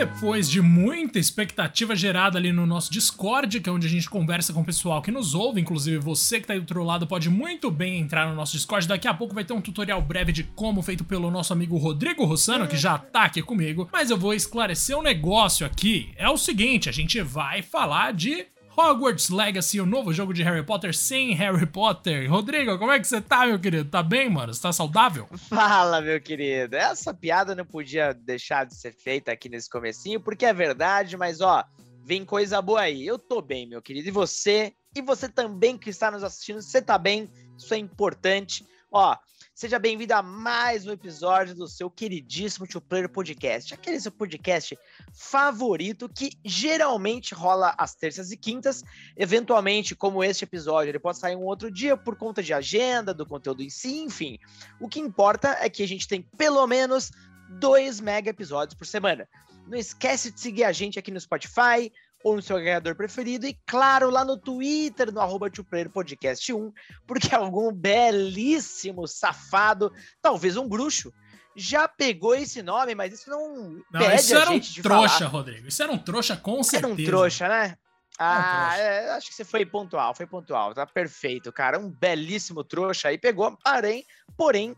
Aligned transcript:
depois 0.00 0.48
de 0.48 0.62
muita 0.62 1.18
expectativa 1.18 1.94
gerada 1.94 2.38
ali 2.38 2.50
no 2.54 2.64
nosso 2.64 2.90
Discord, 2.90 3.60
que 3.60 3.68
é 3.68 3.72
onde 3.72 3.86
a 3.86 3.90
gente 3.90 4.08
conversa 4.08 4.50
com 4.50 4.62
o 4.62 4.64
pessoal 4.64 5.02
que 5.02 5.10
nos 5.10 5.34
ouve, 5.34 5.60
inclusive 5.60 5.98
você 5.98 6.40
que 6.40 6.46
tá 6.46 6.54
aí 6.54 6.58
do 6.58 6.62
outro 6.62 6.82
lado 6.82 7.06
pode 7.06 7.28
muito 7.28 7.70
bem 7.70 8.00
entrar 8.00 8.26
no 8.26 8.34
nosso 8.34 8.52
Discord. 8.52 8.88
Daqui 8.88 9.06
a 9.06 9.12
pouco 9.12 9.34
vai 9.34 9.44
ter 9.44 9.52
um 9.52 9.60
tutorial 9.60 10.00
breve 10.00 10.32
de 10.32 10.42
como 10.42 10.80
feito 10.80 11.04
pelo 11.04 11.30
nosso 11.30 11.52
amigo 11.52 11.76
Rodrigo 11.76 12.24
Rossano, 12.24 12.66
que 12.66 12.78
já 12.78 12.96
tá 12.96 13.24
aqui 13.24 13.42
comigo. 13.42 13.90
Mas 13.92 14.08
eu 14.08 14.16
vou 14.16 14.32
esclarecer 14.32 14.96
um 14.96 15.02
negócio 15.02 15.66
aqui. 15.66 16.10
É 16.16 16.30
o 16.30 16.38
seguinte, 16.38 16.88
a 16.88 16.92
gente 16.92 17.20
vai 17.20 17.60
falar 17.60 18.14
de 18.14 18.46
Hogwarts 18.80 19.28
Legacy, 19.28 19.78
o 19.78 19.84
novo 19.84 20.10
jogo 20.10 20.32
de 20.32 20.42
Harry 20.42 20.64
Potter 20.64 20.96
sem 20.96 21.34
Harry 21.34 21.66
Potter. 21.66 22.30
Rodrigo, 22.30 22.78
como 22.78 22.90
é 22.90 22.98
que 22.98 23.06
você 23.06 23.20
tá, 23.20 23.46
meu 23.46 23.58
querido? 23.58 23.90
Tá 23.90 24.02
bem, 24.02 24.30
mano? 24.30 24.54
Você 24.54 24.62
tá 24.62 24.72
saudável? 24.72 25.28
Fala, 25.50 26.00
meu 26.00 26.18
querido. 26.18 26.74
Essa 26.76 27.12
piada 27.12 27.54
não 27.54 27.66
podia 27.66 28.14
deixar 28.14 28.64
de 28.64 28.74
ser 28.74 28.94
feita 28.94 29.30
aqui 29.30 29.50
nesse 29.50 29.68
comecinho, 29.68 30.18
porque 30.18 30.46
é 30.46 30.54
verdade, 30.54 31.14
mas 31.14 31.42
ó, 31.42 31.62
vem 32.06 32.24
coisa 32.24 32.62
boa 32.62 32.80
aí. 32.80 33.06
Eu 33.06 33.18
tô 33.18 33.42
bem, 33.42 33.68
meu 33.68 33.82
querido. 33.82 34.08
E 34.08 34.10
você? 34.10 34.72
E 34.96 35.02
você 35.02 35.28
também 35.28 35.76
que 35.76 35.90
está 35.90 36.10
nos 36.10 36.24
assistindo, 36.24 36.62
você 36.62 36.80
tá 36.80 36.96
bem? 36.96 37.30
Isso 37.58 37.74
é 37.74 37.76
importante. 37.76 38.64
Ó, 38.90 39.14
Seja 39.60 39.78
bem-vindo 39.78 40.14
a 40.14 40.22
mais 40.22 40.86
um 40.86 40.90
episódio 40.90 41.54
do 41.54 41.68
seu 41.68 41.90
queridíssimo 41.90 42.66
Two 42.66 42.80
Player 42.80 43.10
Podcast, 43.10 43.74
aquele 43.74 44.00
seu 44.00 44.10
podcast 44.10 44.78
favorito 45.12 46.08
que 46.08 46.32
geralmente 46.42 47.34
rola 47.34 47.74
às 47.76 47.94
terças 47.94 48.32
e 48.32 48.38
quintas. 48.38 48.82
Eventualmente, 49.14 49.94
como 49.94 50.24
este 50.24 50.44
episódio, 50.44 50.90
ele 50.90 50.98
pode 50.98 51.18
sair 51.18 51.36
um 51.36 51.44
outro 51.44 51.70
dia 51.70 51.94
por 51.94 52.16
conta 52.16 52.42
de 52.42 52.54
agenda, 52.54 53.12
do 53.12 53.26
conteúdo 53.26 53.62
em 53.62 53.68
si, 53.68 54.00
enfim. 54.00 54.38
O 54.80 54.88
que 54.88 54.98
importa 54.98 55.54
é 55.60 55.68
que 55.68 55.82
a 55.82 55.86
gente 55.86 56.08
tem 56.08 56.22
pelo 56.38 56.66
menos 56.66 57.10
dois 57.50 58.00
mega 58.00 58.30
episódios 58.30 58.72
por 58.72 58.86
semana. 58.86 59.28
Não 59.66 59.76
esquece 59.76 60.30
de 60.30 60.40
seguir 60.40 60.64
a 60.64 60.72
gente 60.72 60.98
aqui 60.98 61.10
no 61.10 61.20
Spotify, 61.20 61.92
ou 62.22 62.36
no 62.36 62.42
seu 62.42 62.56
agregador 62.56 62.94
preferido, 62.94 63.46
e 63.46 63.58
claro, 63.66 64.10
lá 64.10 64.24
no 64.24 64.36
Twitter, 64.36 65.12
no 65.12 65.20
arroba 65.20 65.50
Podcast 65.92 66.52
1, 66.52 66.72
porque 67.06 67.32
algum 67.34 67.72
belíssimo 67.72 69.06
safado, 69.06 69.92
talvez 70.20 70.56
um 70.56 70.68
bruxo, 70.68 71.12
já 71.56 71.88
pegou 71.88 72.34
esse 72.34 72.62
nome, 72.62 72.94
mas 72.94 73.12
isso 73.12 73.28
não, 73.28 73.82
não 73.92 74.00
pede 74.00 74.20
isso 74.20 74.36
era 74.36 74.50
um 74.50 74.60
trouxa, 74.60 75.18
falar. 75.18 75.30
Rodrigo. 75.30 75.68
Isso 75.68 75.82
era 75.82 75.92
um 75.92 75.98
trouxa, 75.98 76.36
com 76.36 76.62
certeza. 76.62 76.92
Era 76.92 77.02
um 77.02 77.04
trouxa, 77.04 77.48
né? 77.48 77.76
Ah, 78.22 78.76
é, 78.76 79.10
acho 79.12 79.28
que 79.28 79.34
você 79.34 79.44
foi 79.44 79.64
pontual, 79.64 80.14
foi 80.14 80.26
pontual, 80.26 80.74
tá 80.74 80.86
perfeito, 80.86 81.50
cara. 81.50 81.78
Um 81.78 81.90
belíssimo 81.90 82.62
trouxa 82.62 83.08
aí 83.08 83.16
pegou, 83.16 83.56
porém, 83.64 84.04
porém, 84.36 84.76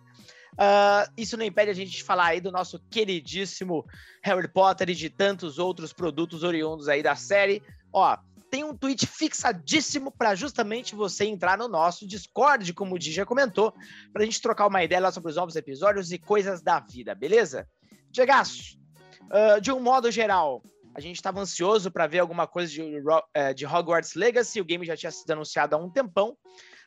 Uh, 0.55 1.11
isso 1.17 1.37
não 1.37 1.45
impede 1.45 1.71
a 1.71 1.75
gente 1.75 1.91
de 1.91 2.05
falar 2.05 2.27
aí 2.27 2.41
do 2.41 2.53
nosso 2.53 2.79
queridíssimo 2.91 3.87
Harry 4.23 4.49
Potter 4.49 4.91
e 4.91 4.95
de 4.95 5.09
tantos 5.09 5.59
outros 5.59 5.93
produtos 5.93 6.43
oriundos 6.43 6.89
aí 6.89 7.03
da 7.03 7.17
série. 7.17 7.63
Ó, 7.93 8.17
tem 8.51 8.63
um 8.63 8.77
tweet 8.77 9.07
fixadíssimo 9.07 10.13
para 10.13 10.35
justamente 10.35 10.95
você 10.95 11.25
entrar 11.25 11.57
no 11.57 11.69
nosso 11.69 12.07
Discord, 12.07 12.75
como 12.75 12.95
o 12.95 12.99
Di 12.99 13.11
já 13.11 13.25
comentou, 13.25 13.73
para 14.13 14.23
a 14.23 14.25
gente 14.27 14.43
trocar 14.43 14.67
uma 14.67 14.85
ideia 14.85 15.01
lá 15.01 15.11
sobre 15.11 15.31
os 15.31 15.37
novos 15.37 15.57
episódios 15.57 16.13
e 16.13 16.19
coisas 16.19 16.61
da 16.61 16.79
vida, 16.79 17.15
beleza? 17.15 17.67
Diegaço, 18.11 18.79
uh, 19.31 19.59
de 19.59 19.73
um 19.73 19.81
modo 19.81 20.11
geral, 20.11 20.63
a 20.95 21.01
gente 21.01 21.17
estava 21.17 21.41
ansioso 21.41 21.91
para 21.91 22.07
ver 22.07 22.19
alguma 22.19 22.47
coisa 22.47 22.71
de, 22.71 22.83
uh, 22.83 23.55
de 23.55 23.65
Hogwarts 23.65 24.15
Legacy, 24.15 24.61
o 24.61 24.65
game 24.67 24.85
já 24.85 24.99
tinha 24.99 25.11
sido 25.11 25.31
anunciado 25.31 25.75
há 25.75 25.79
um 25.79 25.89
tempão, 25.89 26.37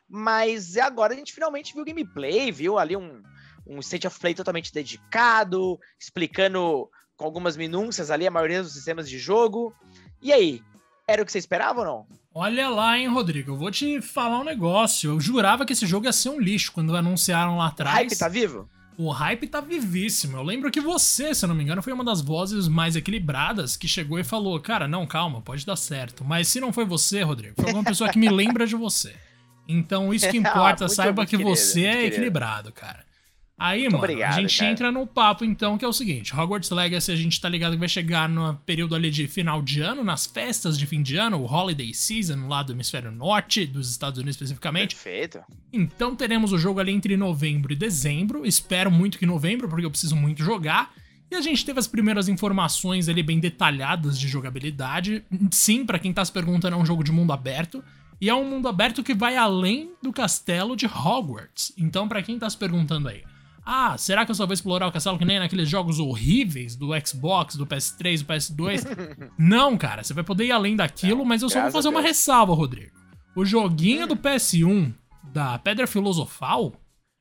mas 0.08 0.76
agora 0.76 1.14
a 1.14 1.16
gente 1.16 1.32
finalmente 1.32 1.74
viu 1.74 1.84
gameplay, 1.84 2.52
viu 2.52 2.78
ali 2.78 2.96
um, 2.96 3.20
um 3.66 3.80
State 3.80 4.06
of 4.06 4.18
Play 4.18 4.34
totalmente 4.34 4.72
dedicado, 4.72 5.78
explicando 5.98 6.88
com 7.16 7.24
algumas 7.24 7.56
minúcias 7.56 8.10
ali 8.10 8.26
a 8.26 8.30
maioria 8.30 8.62
dos 8.62 8.72
sistemas 8.72 9.08
de 9.08 9.18
jogo. 9.18 9.74
E 10.22 10.32
aí, 10.32 10.62
era 11.08 11.22
o 11.22 11.26
que 11.26 11.32
você 11.32 11.38
esperava 11.38 11.80
ou 11.80 11.86
não? 11.86 12.06
Olha 12.34 12.68
lá, 12.68 12.98
hein, 12.98 13.08
Rodrigo, 13.08 13.52
eu 13.52 13.56
vou 13.56 13.70
te 13.70 14.02
falar 14.02 14.40
um 14.40 14.44
negócio. 14.44 15.10
Eu 15.10 15.20
jurava 15.20 15.64
que 15.64 15.72
esse 15.72 15.86
jogo 15.86 16.06
ia 16.06 16.12
ser 16.12 16.28
um 16.28 16.38
lixo 16.38 16.72
quando 16.72 16.94
anunciaram 16.94 17.56
lá 17.56 17.68
atrás. 17.68 17.94
O 17.94 17.98
hype 18.00 18.18
tá 18.18 18.28
vivo? 18.28 18.68
O 18.98 19.10
hype 19.10 19.46
tá 19.46 19.60
vivíssimo. 19.60 20.36
Eu 20.36 20.42
lembro 20.42 20.70
que 20.70 20.80
você, 20.80 21.34
se 21.34 21.44
eu 21.44 21.48
não 21.48 21.54
me 21.54 21.62
engano, 21.62 21.82
foi 21.82 21.92
uma 21.92 22.04
das 22.04 22.20
vozes 22.20 22.66
mais 22.68 22.96
equilibradas 22.96 23.76
que 23.76 23.86
chegou 23.88 24.18
e 24.18 24.24
falou: 24.24 24.60
Cara, 24.60 24.88
não, 24.88 25.06
calma, 25.06 25.40
pode 25.40 25.64
dar 25.64 25.76
certo. 25.76 26.24
Mas 26.24 26.48
se 26.48 26.60
não 26.60 26.72
foi 26.72 26.84
você, 26.84 27.22
Rodrigo, 27.22 27.54
foi 27.56 27.66
alguma 27.66 27.84
pessoa 27.84 28.10
que 28.10 28.18
me 28.18 28.28
lembra 28.28 28.66
de 28.66 28.74
você. 28.74 29.14
Então, 29.68 30.12
isso 30.12 30.28
que 30.28 30.36
importa, 30.38 30.86
ah, 30.86 30.88
saiba 30.88 31.24
que 31.24 31.36
você 31.36 31.84
é 31.84 32.06
equilibrado, 32.06 32.72
cara. 32.72 33.05
Aí, 33.58 33.82
Muito 33.82 33.92
mano, 33.92 34.04
obrigado, 34.04 34.34
a 34.34 34.40
gente 34.40 34.58
cara. 34.58 34.70
entra 34.70 34.92
no 34.92 35.06
papo, 35.06 35.42
então, 35.42 35.78
que 35.78 35.84
é 35.84 35.88
o 35.88 35.92
seguinte: 35.92 36.34
Hogwarts 36.34 36.70
Legacy, 36.70 37.10
a 37.10 37.16
gente 37.16 37.40
tá 37.40 37.48
ligado 37.48 37.72
que 37.72 37.78
vai 37.78 37.88
chegar 37.88 38.28
no 38.28 38.54
período 38.66 38.94
ali 38.94 39.10
de 39.10 39.26
final 39.26 39.62
de 39.62 39.80
ano, 39.80 40.04
nas 40.04 40.26
festas 40.26 40.76
de 40.76 40.86
fim 40.86 41.02
de 41.02 41.16
ano, 41.16 41.38
o 41.38 41.46
Holiday 41.46 41.94
Season 41.94 42.46
lá 42.48 42.62
do 42.62 42.72
hemisfério 42.72 43.10
norte, 43.10 43.64
dos 43.64 43.90
Estados 43.90 44.18
Unidos 44.18 44.36
especificamente. 44.36 44.94
Perfeito. 44.94 45.40
Então 45.72 46.14
teremos 46.14 46.52
o 46.52 46.58
jogo 46.58 46.80
ali 46.80 46.92
entre 46.92 47.16
novembro 47.16 47.72
e 47.72 47.76
dezembro. 47.76 48.44
Espero 48.44 48.90
muito 48.90 49.18
que 49.18 49.24
novembro, 49.24 49.68
porque 49.68 49.86
eu 49.86 49.90
preciso 49.90 50.16
muito 50.16 50.44
jogar. 50.44 50.92
E 51.30 51.34
a 51.34 51.40
gente 51.40 51.64
teve 51.64 51.80
as 51.80 51.86
primeiras 51.86 52.28
informações 52.28 53.08
ali 53.08 53.22
bem 53.22 53.40
detalhadas 53.40 54.18
de 54.18 54.28
jogabilidade. 54.28 55.24
Sim, 55.50 55.84
para 55.84 55.98
quem 55.98 56.12
tá 56.12 56.24
se 56.24 56.30
perguntando, 56.30 56.76
é 56.76 56.78
um 56.78 56.86
jogo 56.86 57.02
de 57.02 57.10
mundo 57.10 57.32
aberto. 57.32 57.82
E 58.20 58.28
é 58.28 58.34
um 58.34 58.48
mundo 58.48 58.68
aberto 58.68 59.02
que 59.02 59.14
vai 59.14 59.36
além 59.36 59.90
do 60.02 60.12
castelo 60.12 60.76
de 60.76 60.86
Hogwarts. 60.86 61.72
Então, 61.76 62.06
para 62.06 62.22
quem 62.22 62.38
tá 62.38 62.48
se 62.48 62.56
perguntando 62.56 63.08
aí, 63.08 63.24
ah, 63.68 63.98
será 63.98 64.24
que 64.24 64.30
eu 64.30 64.34
só 64.36 64.46
vou 64.46 64.54
explorar 64.54 64.86
o 64.86 64.92
castelo 64.92 65.18
que 65.18 65.24
nem 65.24 65.40
naqueles 65.40 65.68
jogos 65.68 65.98
horríveis 65.98 66.76
do 66.76 66.90
Xbox, 67.04 67.56
do 67.56 67.66
PS3, 67.66 68.20
do 68.20 68.24
PS2? 68.24 69.30
Não, 69.36 69.76
cara, 69.76 70.04
você 70.04 70.14
vai 70.14 70.22
poder 70.22 70.44
ir 70.44 70.52
além 70.52 70.76
daquilo, 70.76 71.26
mas 71.26 71.42
eu 71.42 71.50
só 71.50 71.62
vou 71.62 71.72
fazer 71.72 71.88
uma 71.88 72.00
ressalva, 72.00 72.54
Rodrigo. 72.54 72.92
O 73.34 73.44
joguinho 73.44 74.06
do 74.06 74.16
PS1 74.16 74.94
da 75.32 75.58
Pedra 75.58 75.88
Filosofal 75.88 76.74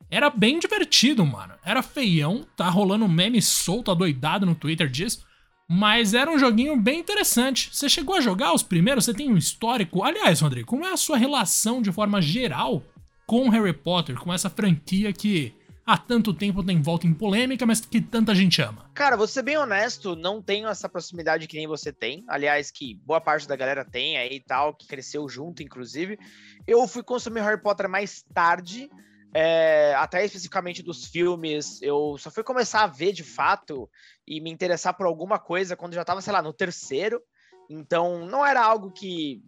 era 0.08 0.30
bem 0.30 0.60
divertido, 0.60 1.26
mano. 1.26 1.56
Era 1.66 1.82
feião, 1.82 2.46
tá 2.56 2.70
rolando 2.70 3.08
meme 3.08 3.42
solto, 3.42 3.90
adoidado 3.90 4.46
no 4.46 4.54
Twitter 4.54 4.88
disso. 4.88 5.26
Mas 5.68 6.14
era 6.14 6.30
um 6.30 6.38
joguinho 6.38 6.80
bem 6.80 7.00
interessante. 7.00 7.72
Você 7.74 7.90
chegou 7.90 8.16
a 8.16 8.22
jogar 8.22 8.54
os 8.54 8.62
primeiros? 8.62 9.06
Você 9.06 9.16
tem 9.16 9.32
um 9.32 9.38
histórico? 9.38 10.04
Aliás, 10.04 10.42
Rodrigo, 10.42 10.68
como 10.68 10.86
é 10.86 10.94
a 10.94 10.98
sua 10.98 11.18
relação 11.18 11.82
de 11.82 11.92
forma 11.92 12.22
geral 12.22 12.84
com 13.26 13.50
Harry 13.50 13.74
Potter, 13.74 14.16
com 14.16 14.32
essa 14.32 14.48
franquia 14.48 15.12
que 15.12 15.52
há 15.86 15.98
tanto 15.98 16.34
tempo 16.34 16.64
tem 16.64 16.82
volta 16.82 17.06
em 17.06 17.14
polêmica, 17.14 17.66
mas 17.66 17.80
que 17.80 18.02
tanta 18.02 18.34
gente 18.34 18.62
ama? 18.62 18.90
Cara, 18.94 19.16
vou 19.16 19.28
ser 19.28 19.44
bem 19.44 19.58
honesto, 19.58 20.16
não 20.16 20.42
tenho 20.42 20.68
essa 20.68 20.90
proximidade 20.90 21.48
que 21.48 21.58
nem 21.58 21.68
você 21.68 21.94
tem. 21.94 22.24
Aliás, 22.28 22.72
que 22.72 22.96
boa 23.06 23.22
parte 23.22 23.48
da 23.48 23.56
galera 23.56 23.86
tem 23.86 24.18
aí 24.18 24.38
e 24.38 24.40
tal, 24.40 24.74
que 24.74 24.88
cresceu 24.88 25.30
junto, 25.30 25.62
inclusive. 25.62 26.18
Eu 26.66 26.88
fui 26.88 27.04
consumir 27.04 27.42
Harry 27.42 27.62
Potter 27.62 27.88
mais 27.88 28.24
tarde. 28.34 28.90
É, 29.38 29.94
até 29.96 30.24
especificamente 30.24 30.82
dos 30.82 31.08
filmes, 31.08 31.82
eu 31.82 32.16
só 32.18 32.32
fui 32.32 32.42
começar 32.42 32.84
a 32.84 32.88
ver 32.88 33.12
de 33.12 33.24
fato 33.24 33.90
e 34.26 34.40
me 34.40 34.50
interessar 34.50 34.94
por 34.94 35.06
alguma 35.06 35.38
coisa 35.38 35.76
quando 35.76 35.94
já 35.94 36.06
tava, 36.06 36.22
sei 36.22 36.32
lá, 36.32 36.42
no 36.42 36.54
terceiro. 36.54 37.22
Então, 37.70 38.26
não 38.26 38.46
era 38.46 38.64
algo 38.64 38.92
que 38.92 39.44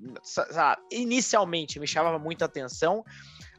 lá, 0.52 0.78
inicialmente 0.92 1.80
me 1.80 1.88
chamava 1.88 2.20
muita 2.20 2.46
atenção. 2.46 3.03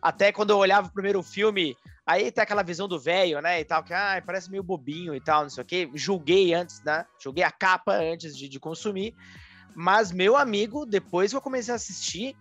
Até 0.03 0.31
quando 0.31 0.50
eu 0.50 0.59
olhava 0.59 0.88
o 0.88 0.93
primeiro 0.93 1.22
filme, 1.22 1.77
Aí 2.08 2.32
tem 2.32 2.42
aquela 2.42 2.62
visão 2.62 2.88
do 2.88 2.98
velho, 2.98 3.38
né? 3.42 3.60
E 3.60 3.64
tal, 3.66 3.84
que 3.84 3.92
ah, 3.92 4.22
parece 4.24 4.50
meio 4.50 4.62
bobinho 4.62 5.14
e 5.14 5.20
tal, 5.20 5.42
não 5.42 5.50
sei 5.50 5.62
o 5.62 5.66
quê. 5.66 5.91
Julguei 5.92 6.54
antes, 6.54 6.82
né? 6.82 7.04
Julguei 7.22 7.44
a 7.44 7.50
capa 7.50 7.92
antes 7.92 8.34
de, 8.34 8.48
de 8.48 8.58
consumir. 8.58 9.14
Mas, 9.74 10.10
meu 10.10 10.34
amigo, 10.34 10.86
depois 10.86 11.30
que 11.30 11.36
eu 11.36 11.41
comecei 11.42 11.70
a 11.70 11.76
assistir, 11.76 12.34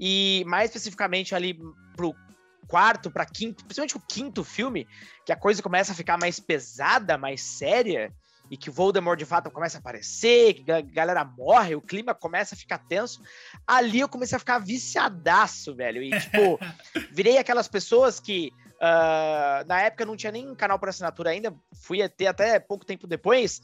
e 0.00 0.42
mais 0.44 0.70
especificamente 0.70 1.36
ali 1.36 1.56
pro 1.94 2.12
quarto, 2.66 3.12
para 3.12 3.24
quinto, 3.24 3.64
principalmente 3.64 3.96
o 3.96 4.00
quinto 4.00 4.42
filme, 4.42 4.88
que 5.24 5.30
a 5.30 5.36
coisa 5.36 5.62
começa 5.62 5.92
a 5.92 5.94
ficar 5.94 6.18
mais 6.18 6.40
pesada, 6.40 7.16
mais 7.16 7.42
séria, 7.42 8.12
e 8.50 8.56
que 8.56 8.70
o 8.70 8.72
Voldemort 8.72 9.16
de 9.16 9.24
fato 9.24 9.52
começa 9.52 9.78
a 9.78 9.80
aparecer, 9.80 10.54
que 10.54 10.72
a 10.72 10.80
galera 10.80 11.24
morre, 11.24 11.76
o 11.76 11.80
clima 11.80 12.12
começa 12.12 12.56
a 12.56 12.58
ficar 12.58 12.78
tenso. 12.78 13.22
Ali 13.64 14.00
eu 14.00 14.08
comecei 14.08 14.34
a 14.34 14.40
ficar 14.40 14.58
viciadaço, 14.58 15.76
velho. 15.76 16.02
E, 16.02 16.10
tipo, 16.10 16.58
virei 17.14 17.38
aquelas 17.38 17.68
pessoas 17.68 18.18
que 18.18 18.52
Uh, 18.82 19.62
na 19.68 19.80
época 19.82 20.04
não 20.04 20.16
tinha 20.16 20.32
nem 20.32 20.52
canal 20.56 20.76
por 20.76 20.88
assinatura 20.88 21.30
ainda, 21.30 21.54
fui 21.72 22.02
até 22.02 22.58
pouco 22.58 22.84
tempo 22.84 23.06
depois. 23.06 23.62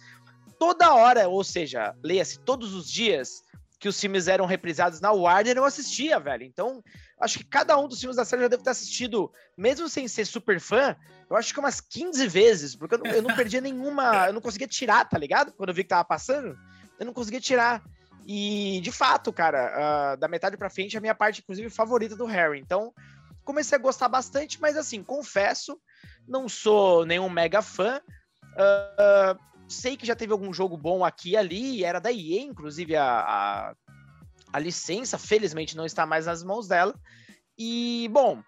Toda 0.60 0.94
hora, 0.94 1.28
ou 1.28 1.42
seja, 1.42 1.94
leia-se 2.04 2.38
todos 2.38 2.72
os 2.72 2.88
dias 2.88 3.42
que 3.80 3.88
os 3.88 4.00
filmes 4.00 4.28
eram 4.28 4.46
reprisados 4.46 5.00
na 5.00 5.10
Warner, 5.12 5.56
eu 5.56 5.64
assistia, 5.64 6.18
velho. 6.18 6.44
Então, 6.44 6.82
acho 7.20 7.38
que 7.38 7.44
cada 7.44 7.76
um 7.78 7.88
dos 7.88 7.98
filmes 7.98 8.16
da 8.16 8.24
série 8.24 8.42
já 8.42 8.48
devo 8.48 8.62
ter 8.62 8.70
assistido, 8.70 9.32
mesmo 9.56 9.88
sem 9.88 10.06
ser 10.06 10.24
super 10.24 10.60
fã, 10.60 10.96
eu 11.28 11.36
acho 11.36 11.52
que 11.52 11.60
umas 11.60 11.80
15 11.80 12.26
vezes, 12.28 12.76
porque 12.76 12.94
eu 12.94 12.98
não, 12.98 13.10
eu 13.10 13.22
não 13.22 13.34
perdia 13.34 13.60
nenhuma, 13.60 14.26
eu 14.26 14.32
não 14.32 14.40
conseguia 14.40 14.66
tirar, 14.66 15.04
tá 15.08 15.18
ligado? 15.18 15.52
Quando 15.52 15.68
eu 15.68 15.74
vi 15.74 15.82
que 15.82 15.90
tava 15.90 16.04
passando, 16.04 16.56
eu 16.98 17.06
não 17.06 17.12
conseguia 17.12 17.40
tirar. 17.40 17.82
E, 18.26 18.80
de 18.82 18.92
fato, 18.92 19.32
cara, 19.32 20.14
uh, 20.14 20.16
da 20.16 20.28
metade 20.28 20.56
pra 20.56 20.70
frente, 20.70 20.96
a 20.96 21.00
minha 21.00 21.14
parte, 21.14 21.40
inclusive, 21.40 21.70
favorita 21.70 22.16
do 22.16 22.26
Harry. 22.26 22.60
Então, 22.60 22.92
comecei 23.48 23.78
a 23.78 23.80
gostar 23.80 24.10
bastante, 24.10 24.60
mas 24.60 24.76
assim, 24.76 25.02
confesso, 25.02 25.80
não 26.28 26.46
sou 26.50 27.06
nenhum 27.06 27.30
mega 27.30 27.62
fã. 27.62 27.98
Uh, 28.44 29.40
sei 29.66 29.96
que 29.96 30.06
já 30.06 30.14
teve 30.14 30.34
algum 30.34 30.52
jogo 30.52 30.76
bom 30.76 31.02
aqui 31.02 31.30
e 31.30 31.36
ali, 31.36 31.82
era 31.82 31.98
da 31.98 32.12
EA, 32.12 32.42
inclusive 32.42 32.94
a, 32.94 33.04
a, 33.06 33.74
a 34.52 34.58
licença, 34.58 35.16
felizmente 35.16 35.74
não 35.74 35.86
está 35.86 36.04
mais 36.04 36.26
nas 36.26 36.42
mãos 36.42 36.68
dela. 36.68 36.94
E, 37.58 38.10
bom, 38.12 38.42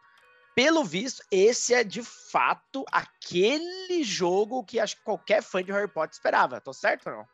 pelo 0.54 0.84
visto, 0.84 1.22
esse 1.32 1.72
é 1.72 1.82
de 1.82 2.02
fato 2.02 2.84
aquele 2.92 4.04
jogo 4.04 4.62
que 4.64 4.78
acho 4.78 4.96
que 4.96 5.02
qualquer 5.04 5.42
fã 5.42 5.64
de 5.64 5.72
Harry 5.72 5.88
Potter 5.88 6.12
esperava. 6.12 6.60
Tô 6.60 6.74
certo 6.74 7.08
ou 7.08 7.16
não? 7.16 7.24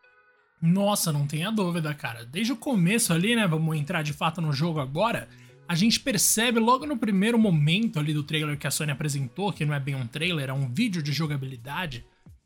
Nossa, 0.63 1.13
não 1.13 1.27
tenha 1.27 1.51
dúvida, 1.51 1.93
cara. 1.93 2.25
Desde 2.25 2.53
o 2.53 2.57
começo 2.57 3.13
ali, 3.13 3.35
né? 3.35 3.45
Vamos 3.49 3.77
entrar 3.77 4.03
de 4.03 4.13
fato 4.13 4.41
no 4.41 4.53
jogo 4.53 4.79
agora. 4.79 5.29
A 5.69 5.75
gente 5.75 5.99
percebe 6.01 6.61
logo 6.61 6.87
no 6.87 6.97
primeiro 6.97 7.39
momento 7.39 7.99
ali 7.99 8.15
do 8.15 8.23
trailer 8.23 8.57
que 8.57 8.67
a 8.67 8.71
Sony 8.71 8.93
apresentou, 8.93 9.53
que 9.53 9.65
não 9.65 9.75
é 9.75 9.81
bem 9.81 9.95
um 9.95 10.07
trailer, 10.07 10.49
é 10.49 10.53
um 10.53 10.73
vídeo 10.73 11.03
de 11.03 11.13
jogabilidade, 11.13 12.05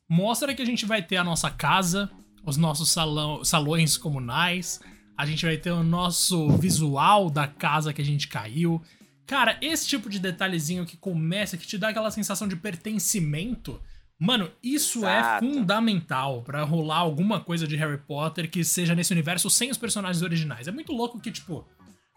mostra 0.09 0.55
que 0.55 0.63
a 0.63 0.67
gente 0.67 0.87
vai 0.87 1.03
ter 1.03 1.17
a 1.17 1.25
nossa 1.25 1.51
casa, 1.51 2.11
os 2.45 2.57
nossos 2.57 2.91
salão, 2.91 3.45
salões 3.45 3.99
comunais, 3.99 4.81
a 5.17 5.27
gente 5.27 5.45
vai 5.45 5.59
ter 5.59 5.71
o 5.71 5.83
nosso 5.83 6.49
visual 6.57 7.29
da 7.29 7.47
casa 7.47 7.93
que 7.93 8.01
a 8.01 8.05
gente 8.05 8.27
caiu. 8.27 8.81
Cara, 9.27 9.59
esse 9.61 9.87
tipo 9.87 10.09
de 10.09 10.19
detalhezinho 10.19 10.87
que 10.87 10.97
começa, 10.97 11.59
que 11.59 11.67
te 11.67 11.77
dá 11.77 11.91
aquela 11.91 12.11
sensação 12.11 12.49
de 12.49 12.57
pertencimento, 12.57 13.81
Mano, 14.23 14.51
isso 14.63 15.07
é 15.07 15.19
Exato. 15.19 15.47
é 15.47 15.49
fundamental 15.49 16.43
para 16.43 16.63
rolar 16.63 16.99
alguma 16.99 17.41
coisa 17.41 17.67
de 17.67 17.75
Harry 17.77 17.97
Potter 17.97 18.51
que 18.51 18.63
seja 18.63 18.95
nesse 18.95 19.15
universo 19.15 19.49
sem 19.49 19.71
os 19.71 19.79
personagens 19.79 20.23
originais. 20.23 20.69
É 20.69 20.71
muito 20.71 20.93
louco 20.93 21.19
que, 21.19 21.31
tipo, 21.31 21.67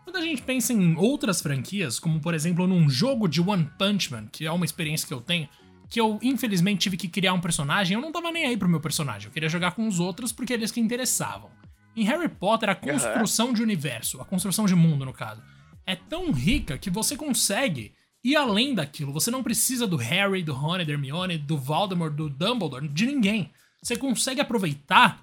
quando 0.03 0.17
a 0.17 0.21
gente 0.21 0.41
pensa 0.41 0.73
em 0.73 0.95
outras 0.95 1.41
franquias, 1.41 1.99
como 1.99 2.19
por 2.19 2.33
exemplo 2.33 2.67
num 2.67 2.89
jogo 2.89 3.27
de 3.27 3.41
One 3.41 3.69
Punch 3.77 4.11
Man, 4.11 4.27
que 4.31 4.45
é 4.45 4.51
uma 4.51 4.65
experiência 4.65 5.07
que 5.07 5.13
eu 5.13 5.21
tenho, 5.21 5.47
que 5.89 5.99
eu 5.99 6.19
infelizmente 6.21 6.81
tive 6.81 6.97
que 6.97 7.07
criar 7.07 7.33
um 7.33 7.41
personagem, 7.41 7.95
eu 7.95 8.01
não 8.01 8.11
tava 8.11 8.31
nem 8.31 8.45
aí 8.45 8.57
pro 8.57 8.69
meu 8.69 8.79
personagem, 8.79 9.27
eu 9.27 9.33
queria 9.33 9.49
jogar 9.49 9.71
com 9.71 9.87
os 9.87 9.99
outros 9.99 10.31
porque 10.31 10.53
eles 10.53 10.71
que 10.71 10.79
interessavam. 10.79 11.49
Em 11.95 12.03
Harry 12.05 12.29
Potter, 12.29 12.69
a 12.69 12.75
construção 12.75 13.47
uhum. 13.47 13.53
de 13.53 13.61
universo, 13.61 14.19
a 14.19 14.25
construção 14.25 14.65
de 14.65 14.75
mundo, 14.75 15.05
no 15.05 15.13
caso, 15.13 15.41
é 15.85 15.95
tão 15.95 16.31
rica 16.31 16.77
que 16.77 16.89
você 16.89 17.15
consegue 17.15 17.93
e 18.23 18.37
além 18.37 18.73
daquilo, 18.73 19.11
você 19.11 19.29
não 19.29 19.43
precisa 19.43 19.85
do 19.85 19.97
Harry, 19.97 20.41
do 20.41 20.53
Rony, 20.53 20.85
da 20.85 20.93
Hermione, 20.93 21.37
do 21.37 21.57
Voldemort, 21.57 22.13
do 22.13 22.29
Dumbledore, 22.29 22.87
de 22.87 23.05
ninguém. 23.05 23.51
Você 23.81 23.97
consegue 23.97 24.39
aproveitar 24.39 25.21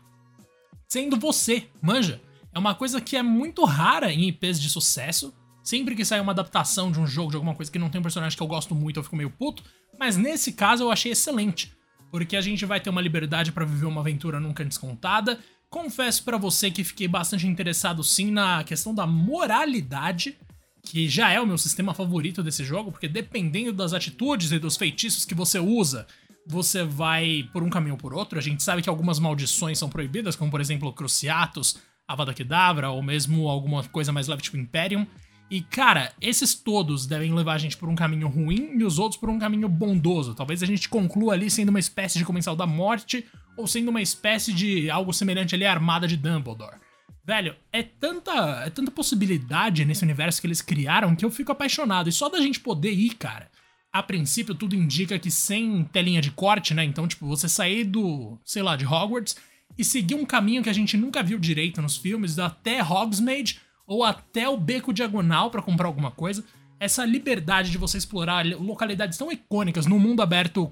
sendo 0.87 1.17
você, 1.17 1.67
manja. 1.81 2.21
É 2.53 2.59
uma 2.59 2.75
coisa 2.75 3.01
que 3.01 3.17
é 3.17 3.23
muito 3.23 3.65
rara 3.65 4.13
em 4.13 4.29
IPs 4.29 4.61
de 4.61 4.69
sucesso. 4.69 5.33
Sempre 5.63 5.95
que 5.95 6.05
sai 6.05 6.21
uma 6.21 6.33
adaptação 6.33 6.91
de 6.91 6.99
um 6.99 7.07
jogo, 7.07 7.31
de 7.31 7.37
alguma 7.37 7.55
coisa 7.55 7.71
que 7.71 7.79
não 7.79 7.91
tem 7.91 8.01
um 8.01 8.03
personagem 8.03 8.37
que 8.37 8.43
eu 8.43 8.47
gosto 8.47 8.75
muito, 8.75 8.99
eu 8.99 9.05
fico 9.05 9.17
meio 9.17 9.31
puto. 9.31 9.63
Mas 9.99 10.17
nesse 10.17 10.53
caso 10.53 10.85
eu 10.85 10.91
achei 10.91 11.13
excelente. 11.13 11.73
Porque 12.11 12.37
a 12.37 12.41
gente 12.41 12.67
vai 12.67 12.81
ter 12.81 12.91
uma 12.91 13.01
liberdade 13.01 13.53
para 13.53 13.65
viver 13.65 13.87
uma 13.87 14.01
aventura 14.01 14.41
nunca 14.41 14.65
antes 14.65 14.79
contada. 14.79 15.39
Confesso 15.69 16.25
para 16.25 16.37
você 16.37 16.71
que 16.71 16.83
fiquei 16.83 17.07
bastante 17.07 17.47
interessado 17.47 18.03
sim 18.03 18.31
na 18.31 18.65
questão 18.65 18.93
da 18.95 19.07
moralidade 19.07 20.37
que 20.83 21.09
já 21.09 21.31
é 21.31 21.41
o 21.41 21.47
meu 21.47 21.59
sistema 21.59 21.95
favorito 21.95 22.43
desse 22.43 22.65
jogo, 22.65 22.91
porque 22.91 23.07
dependendo 23.07 23.73
das 23.73 23.93
atitudes 23.93 24.51
e 24.51 24.59
dos 24.59 24.77
feitiços 24.77 25.25
que 25.25 25.35
você 25.35 25.59
usa, 25.59 26.07
você 26.47 26.83
vai 26.83 27.49
por 27.53 27.63
um 27.63 27.71
caminho 27.71 27.95
ou 27.95 27.99
por 27.99 28.15
outro. 28.15 28.39
A 28.39 28.43
gente 28.43 28.63
sabe 28.63 28.83
que 28.83 28.89
algumas 28.89 29.19
maldições 29.19 29.79
são 29.79 29.89
proibidas, 29.89 30.35
como 30.35 30.51
por 30.51 30.61
exemplo 30.61 30.93
Cruciatus, 30.93 31.77
Avada 32.11 32.35
Kedavra, 32.35 32.91
ou 32.91 33.03
mesmo 33.03 33.49
alguma 33.49 33.85
coisa 33.85 34.11
mais 34.11 34.27
leve 34.27 34.43
tipo 34.43 34.57
Imperium. 34.57 35.07
E 35.49 35.61
cara, 35.61 36.13
esses 36.21 36.55
todos 36.55 37.07
devem 37.07 37.33
levar 37.33 37.55
a 37.55 37.59
gente 37.59 37.77
por 37.77 37.89
um 37.89 37.95
caminho 37.95 38.29
ruim 38.29 38.73
e 38.79 38.85
os 38.85 38.99
outros 38.99 39.21
por 39.21 39.31
um 39.31 39.39
caminho 39.39 39.69
bondoso. 39.69 40.35
Talvez 40.35 40.63
a 40.63 40.67
gente 40.67 40.89
conclua 40.89 41.35
ali 41.35 41.51
sendo 41.51 41.69
uma 41.69 41.79
espécie 41.79 42.19
de 42.19 42.25
comensal 42.25 42.57
da 42.57 42.67
morte 42.67 43.25
ou 43.57 43.67
sendo 43.67 43.91
uma 43.91 44.03
espécie 44.03 44.53
de 44.53 44.91
algo 44.91 45.13
semelhante 45.13 45.55
ali 45.55 45.65
à 45.65 45.71
armada 45.71 46.09
de 46.09 46.17
Dumbledore. 46.17 46.79
Velho, 47.25 47.55
é 47.73 47.83
tanta, 47.83 48.33
é 48.65 48.71
tanta 48.71 48.91
possibilidade 48.91 49.85
nesse 49.85 50.03
universo 50.03 50.41
que 50.41 50.49
eles 50.49 50.63
criaram 50.63 51.15
que 51.15 51.25
eu 51.25 51.31
fico 51.31 51.53
apaixonado. 51.53 52.09
E 52.09 52.13
só 52.13 52.29
da 52.29 52.41
gente 52.41 52.59
poder 52.59 52.93
ir, 52.93 53.15
cara. 53.15 53.49
A 53.93 54.03
princípio, 54.03 54.55
tudo 54.55 54.75
indica 54.75 55.19
que 55.19 55.31
sem 55.31 55.85
telinha 55.85 56.21
de 56.21 56.31
corte, 56.31 56.75
né? 56.75 56.85
Então, 56.85 57.09
tipo, 57.09 57.27
você 57.27 57.49
sair 57.49 57.85
do, 57.85 58.39
sei 58.45 58.63
lá, 58.63 58.77
de 58.77 58.87
Hogwarts 58.87 59.37
e 59.81 59.85
seguir 59.85 60.15
um 60.15 60.27
caminho 60.27 60.63
que 60.63 60.69
a 60.69 60.75
gente 60.75 60.95
nunca 60.95 61.23
viu 61.23 61.39
direito 61.39 61.81
nos 61.81 61.97
filmes, 61.97 62.39
até 62.39 62.83
Hogsmeade 62.83 63.61
ou 63.87 64.05
até 64.05 64.47
o 64.47 64.59
Beco 64.59 64.93
Diagonal 64.93 65.51
para 65.51 65.63
comprar 65.63 65.87
alguma 65.87 66.11
coisa. 66.11 66.45
Essa 66.79 67.05
liberdade 67.07 67.71
de 67.71 67.79
você 67.79 67.97
explorar 67.97 68.45
localidades 68.45 69.17
tão 69.17 69.33
icônicas 69.33 69.87
no 69.87 69.99
mundo 69.99 70.21
aberto 70.21 70.71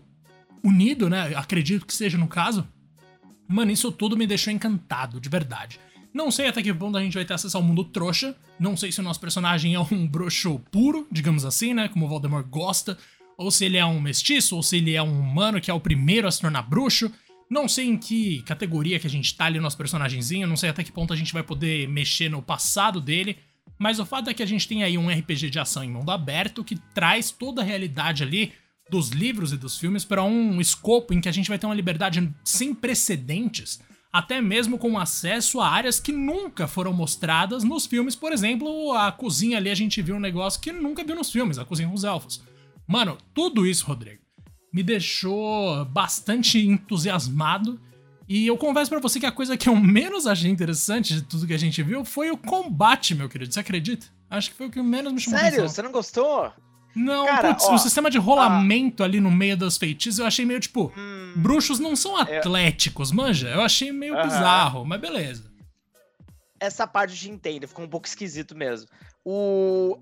unido, 0.62 1.08
né? 1.08 1.34
Acredito 1.34 1.86
que 1.86 1.94
seja 1.94 2.18
no 2.18 2.28
caso. 2.28 2.68
Mano, 3.48 3.70
isso 3.70 3.90
tudo 3.90 4.14
me 4.14 4.26
deixou 4.26 4.52
encantado, 4.52 5.18
de 5.18 5.28
verdade. 5.30 5.80
Não 6.12 6.30
sei 6.30 6.48
até 6.48 6.62
que 6.62 6.72
ponto 6.74 6.98
a 6.98 7.02
gente 7.02 7.14
vai 7.14 7.24
ter 7.24 7.32
acesso 7.32 7.56
ao 7.56 7.62
mundo 7.62 7.84
trouxa. 7.84 8.36
Não 8.60 8.76
sei 8.76 8.92
se 8.92 9.00
o 9.00 9.02
nosso 9.02 9.20
personagem 9.20 9.74
é 9.74 9.80
um 9.80 10.06
bruxo 10.06 10.58
puro, 10.70 11.06
digamos 11.10 11.46
assim, 11.46 11.72
né? 11.72 11.88
Como 11.88 12.04
o 12.04 12.08
Voldemort 12.08 12.46
gosta. 12.46 12.98
Ou 13.38 13.50
se 13.50 13.64
ele 13.64 13.78
é 13.78 13.84
um 13.86 14.00
mestiço, 14.00 14.54
ou 14.54 14.62
se 14.62 14.76
ele 14.76 14.94
é 14.94 15.02
um 15.02 15.18
humano 15.18 15.60
que 15.62 15.70
é 15.70 15.74
o 15.74 15.80
primeiro 15.80 16.28
a 16.28 16.30
se 16.30 16.42
tornar 16.42 16.62
bruxo. 16.62 17.10
Não 17.50 17.66
sei 17.66 17.86
em 17.86 17.96
que 17.96 18.42
categoria 18.42 18.98
que 18.98 19.06
a 19.06 19.10
gente 19.10 19.34
tá 19.34 19.46
ali 19.46 19.58
no 19.58 19.62
nosso 19.62 19.76
personagemzinho. 19.76 20.46
Não 20.46 20.56
sei 20.56 20.70
até 20.70 20.84
que 20.84 20.92
ponto 20.92 21.12
a 21.12 21.16
gente 21.16 21.32
vai 21.32 21.42
poder 21.42 21.88
mexer 21.88 22.28
no 22.28 22.42
passado 22.42 23.00
dele. 23.00 23.38
Mas 23.78 23.98
o 23.98 24.06
fato 24.06 24.28
é 24.28 24.34
que 24.34 24.42
a 24.42 24.46
gente 24.46 24.66
tem 24.66 24.82
aí 24.82 24.98
um 24.98 25.08
RPG 25.08 25.50
de 25.50 25.58
ação 25.58 25.84
em 25.84 25.90
mundo 25.90 26.10
aberto 26.10 26.64
que 26.64 26.76
traz 26.94 27.30
toda 27.30 27.62
a 27.62 27.64
realidade 27.64 28.22
ali 28.22 28.52
dos 28.90 29.10
livros 29.10 29.52
e 29.52 29.56
dos 29.56 29.78
filmes 29.78 30.04
para 30.04 30.22
um 30.24 30.60
escopo 30.60 31.14
em 31.14 31.20
que 31.20 31.28
a 31.28 31.32
gente 31.32 31.48
vai 31.48 31.58
ter 31.58 31.66
uma 31.66 31.74
liberdade 31.74 32.32
sem 32.42 32.74
precedentes 32.74 33.80
até 34.12 34.40
mesmo 34.40 34.78
com 34.78 34.98
acesso 34.98 35.60
a 35.60 35.68
áreas 35.68 36.00
que 36.00 36.12
nunca 36.12 36.66
foram 36.66 36.92
mostradas 36.92 37.62
nos 37.62 37.86
filmes. 37.86 38.16
Por 38.16 38.32
exemplo, 38.32 38.92
a 38.92 39.12
cozinha 39.12 39.58
ali 39.58 39.70
a 39.70 39.74
gente 39.74 40.00
viu 40.02 40.16
um 40.16 40.20
negócio 40.20 40.60
que 40.60 40.72
nunca 40.72 41.04
viu 41.04 41.14
nos 41.14 41.30
filmes, 41.30 41.58
a 41.58 41.64
cozinha 41.64 41.88
dos 41.88 42.04
elfos. 42.04 42.42
Mano, 42.86 43.18
tudo 43.34 43.66
isso, 43.66 43.86
Rodrigo, 43.86 44.22
me 44.72 44.82
deixou 44.82 45.84
bastante 45.86 46.58
entusiasmado. 46.58 47.80
E 48.28 48.46
eu 48.46 48.58
confesso 48.58 48.90
para 48.90 49.00
você 49.00 49.18
que 49.18 49.26
a 49.26 49.32
coisa 49.32 49.56
que 49.56 49.68
eu 49.68 49.76
menos 49.76 50.26
achei 50.26 50.50
interessante 50.50 51.14
de 51.14 51.22
tudo 51.22 51.46
que 51.46 51.54
a 51.54 51.58
gente 51.58 51.82
viu 51.82 52.04
foi 52.04 52.30
o 52.30 52.36
combate, 52.36 53.14
meu 53.14 53.28
querido. 53.28 53.52
Você 53.52 53.60
acredita? 53.60 54.06
Acho 54.28 54.50
que 54.50 54.56
foi 54.56 54.66
o 54.66 54.70
que 54.70 54.82
menos 54.82 55.12
me 55.12 55.20
chamou 55.20 55.40
Sério? 55.40 55.68
Você 55.68 55.80
não 55.80 55.90
gostou? 55.90 56.52
Não, 56.94 57.26
Cara, 57.26 57.54
putz, 57.54 57.64
ó, 57.64 57.74
o 57.74 57.78
sistema 57.78 58.10
de 58.10 58.18
rolamento 58.18 59.02
ah, 59.02 59.06
ali 59.06 59.20
no 59.20 59.30
meio 59.30 59.56
das 59.56 59.76
feitiços 59.76 60.18
eu 60.18 60.26
achei 60.26 60.44
meio 60.44 60.58
tipo. 60.58 60.92
Hum, 60.96 61.34
bruxos 61.36 61.78
não 61.78 61.94
são 61.94 62.16
atléticos, 62.16 63.10
eu... 63.10 63.16
manja? 63.16 63.48
Eu 63.48 63.62
achei 63.62 63.92
meio 63.92 64.14
uh 64.14 64.18
-huh. 64.18 64.24
bizarro, 64.24 64.84
mas 64.84 65.00
beleza. 65.00 65.50
Essa 66.60 66.86
parte 66.86 67.14
de 67.14 67.30
entender, 67.30 67.66
ficou 67.66 67.84
um 67.84 67.88
pouco 67.88 68.06
esquisito 68.06 68.56
mesmo. 68.56 68.88
O. 69.24 69.98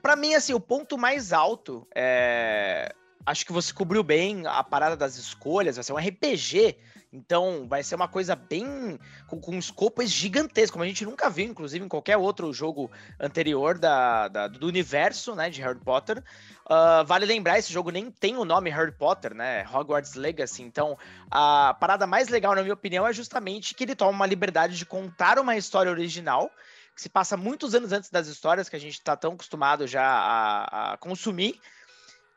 Pra 0.00 0.16
mim, 0.16 0.34
assim, 0.34 0.54
o 0.54 0.60
ponto 0.60 0.96
mais 0.96 1.32
alto 1.32 1.86
é. 1.94 2.94
Acho 3.30 3.46
que 3.46 3.52
você 3.52 3.72
cobriu 3.72 4.02
bem 4.02 4.46
a 4.46 4.62
parada 4.64 4.96
das 4.96 5.16
escolhas, 5.16 5.76
vai 5.76 5.84
ser 5.84 5.92
um 5.92 5.96
RPG 5.96 6.76
então 7.12 7.66
vai 7.68 7.82
ser 7.82 7.96
uma 7.96 8.06
coisa 8.06 8.36
bem. 8.36 8.98
com, 9.26 9.40
com 9.40 9.52
um 9.52 9.58
escopo 9.58 10.04
gigantesco, 10.06 10.74
como 10.74 10.84
a 10.84 10.86
gente 10.86 11.04
nunca 11.04 11.28
viu, 11.28 11.46
inclusive, 11.46 11.84
em 11.84 11.88
qualquer 11.88 12.16
outro 12.16 12.52
jogo 12.52 12.90
anterior 13.18 13.78
da, 13.78 14.28
da 14.28 14.46
do 14.46 14.66
universo 14.68 15.34
né, 15.34 15.50
de 15.50 15.60
Harry 15.60 15.80
Potter. 15.80 16.22
Uh, 16.66 17.04
vale 17.04 17.26
lembrar, 17.26 17.58
esse 17.58 17.72
jogo 17.72 17.90
nem 17.90 18.12
tem 18.12 18.36
o 18.36 18.44
nome 18.44 18.70
Harry 18.70 18.92
Potter, 18.92 19.34
né? 19.34 19.66
Hogwarts 19.72 20.14
Legacy. 20.14 20.62
Então, 20.62 20.96
a 21.28 21.74
parada 21.80 22.06
mais 22.06 22.28
legal, 22.28 22.54
na 22.54 22.62
minha 22.62 22.74
opinião, 22.74 23.06
é 23.06 23.12
justamente 23.12 23.74
que 23.74 23.82
ele 23.82 23.96
toma 23.96 24.12
uma 24.12 24.26
liberdade 24.26 24.76
de 24.76 24.86
contar 24.86 25.40
uma 25.40 25.56
história 25.56 25.90
original 25.90 26.48
que 26.94 27.02
se 27.02 27.08
passa 27.08 27.36
muitos 27.36 27.74
anos 27.74 27.92
antes 27.92 28.10
das 28.10 28.28
histórias 28.28 28.68
que 28.68 28.76
a 28.76 28.80
gente 28.80 28.94
está 28.94 29.16
tão 29.16 29.32
acostumado 29.32 29.86
já 29.86 30.04
a, 30.04 30.92
a 30.92 30.96
consumir. 30.98 31.58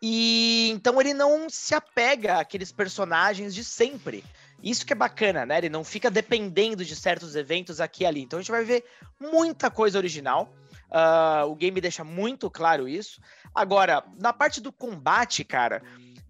E 0.06 0.70
então 0.72 1.00
ele 1.00 1.14
não 1.14 1.50
se 1.50 1.74
apega 1.74 2.38
àqueles 2.38 2.74
personagens 2.74 3.56
de 3.56 3.64
sempre. 3.64 4.22
Isso 4.62 4.86
que 4.86 4.92
é 4.92 4.96
bacana, 4.96 5.46
né? 5.46 5.58
Ele 5.60 5.70
não 5.70 5.82
fica 5.82 6.12
dependendo 6.12 6.84
de 6.84 6.94
certos 6.94 7.38
eventos 7.38 7.80
aqui 7.80 8.04
e 8.04 8.06
ali. 8.06 8.22
Então 8.22 8.38
a 8.38 8.42
gente 8.42 8.52
vai 8.52 8.66
ver 8.66 8.84
muita 9.18 9.72
coisa 9.72 9.98
original. 9.98 10.54
Uh, 10.92 11.48
o 11.48 11.56
game 11.56 11.80
deixa 11.80 12.04
muito 12.04 12.52
claro 12.52 12.86
isso. 12.86 13.22
Agora, 13.56 14.04
na 14.20 14.34
parte 14.34 14.60
do 14.60 14.74
combate, 14.74 15.46
cara, 15.46 15.82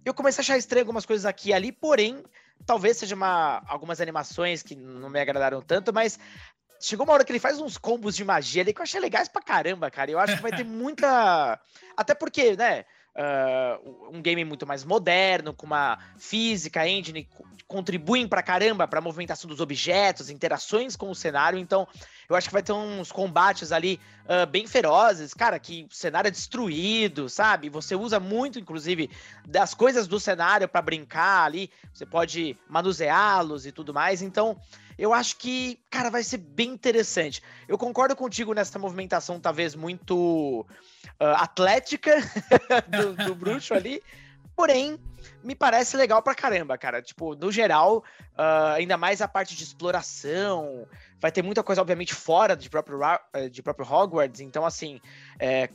eu 0.06 0.14
comecei 0.14 0.42
a 0.42 0.44
achar 0.44 0.58
estranho 0.60 0.84
algumas 0.84 1.06
coisas 1.06 1.26
aqui 1.26 1.50
e 1.50 1.54
ali, 1.54 1.72
porém, 1.72 2.24
talvez 2.68 2.98
seja 2.98 3.16
uma, 3.16 3.64
algumas 3.68 4.00
animações 4.00 4.62
que 4.62 4.76
não 4.76 5.10
me 5.10 5.20
agradaram 5.20 5.64
tanto, 5.64 5.92
mas 5.92 6.20
chegou 6.80 7.08
uma 7.08 7.14
hora 7.14 7.26
que 7.26 7.32
ele 7.32 7.40
faz 7.40 7.60
uns 7.60 7.80
combos 7.80 8.16
de 8.16 8.24
magia 8.24 8.62
ali 8.62 8.72
que 8.72 8.82
eu 8.82 8.84
achei 8.84 9.00
legais 9.00 9.28
pra 9.28 9.42
caramba, 9.42 9.90
cara. 9.90 10.12
Eu 10.12 10.20
acho 10.20 10.36
que 10.36 10.44
vai 10.44 10.52
ter 10.52 10.64
muita. 10.64 11.60
Até 11.98 12.14
porque, 12.14 12.56
né? 12.56 12.86
Uh, 13.16 14.10
um 14.12 14.22
game 14.22 14.44
muito 14.44 14.66
mais 14.66 14.84
moderno, 14.84 15.54
com 15.54 15.66
uma 15.66 15.98
física, 16.18 16.88
engine, 16.88 17.28
contribuem 17.68 18.28
pra 18.28 18.44
caramba 18.44 18.88
pra 18.88 19.02
movimentação 19.02 19.50
dos 19.50 19.60
objetos, 19.60 20.30
interações 20.30 20.96
com 20.96 21.10
o 21.10 21.16
cenário. 21.16 21.58
Então, 21.58 21.88
eu 22.30 22.36
acho 22.36 22.48
que 22.48 22.54
vai 22.54 22.64
ter 22.64 22.74
uns 22.74 23.12
combates 23.12 23.72
ali 23.72 24.00
uh, 24.26 24.46
bem 24.46 24.68
ferozes, 24.68 25.34
cara, 25.34 25.58
que 25.60 25.88
o 25.90 25.94
cenário 25.94 26.28
é 26.28 26.32
destruído, 26.32 27.30
sabe? 27.30 27.70
Você 27.70 27.96
usa 27.96 28.20
muito, 28.20 28.60
inclusive, 28.60 29.10
das 29.46 29.74
coisas 29.74 30.08
do 30.08 30.20
cenário 30.20 30.68
para 30.68 30.82
brincar 30.82 31.46
ali. 31.46 31.70
Você 31.94 32.06
pode 32.06 32.58
manuseá-los 32.68 33.66
e 33.66 33.72
tudo 33.72 33.94
mais. 33.94 34.22
Então, 34.22 34.60
eu 34.98 35.14
acho 35.14 35.38
que, 35.38 35.80
cara, 35.90 36.10
vai 36.10 36.24
ser 36.24 36.38
bem 36.38 36.70
interessante. 36.70 37.42
Eu 37.68 37.78
concordo 37.78 38.16
contigo 38.16 38.54
nessa 38.54 38.78
movimentação, 38.80 39.40
talvez 39.40 39.76
muito 39.76 40.66
uh, 41.20 41.36
atlética 41.38 42.16
do, 42.88 43.14
do 43.26 43.36
bruxo 43.36 43.74
ali. 43.74 44.02
Porém, 44.56 45.00
me 45.44 45.56
parece 45.56 45.98
legal 45.98 46.22
pra 46.22 46.36
caramba, 46.36 46.78
cara. 46.78 47.02
Tipo, 47.02 47.36
no 47.36 47.52
geral, 47.52 48.04
uh, 48.38 48.74
ainda 48.76 48.98
mais 48.98 49.22
a 49.22 49.28
parte 49.28 49.56
de 49.56 49.64
exploração. 49.64 50.88
Vai 51.20 51.32
ter 51.32 51.42
muita 51.42 51.64
coisa, 51.64 51.82
obviamente, 51.82 52.14
fora 52.14 52.56
de 52.56 52.70
próprio, 52.70 53.00
eh, 53.34 53.50
de 53.50 53.64
próprio 53.64 53.90
Hogwarts. 53.90 54.42
Então, 54.42 54.66
assim, 54.66 55.00
é, 55.40 55.70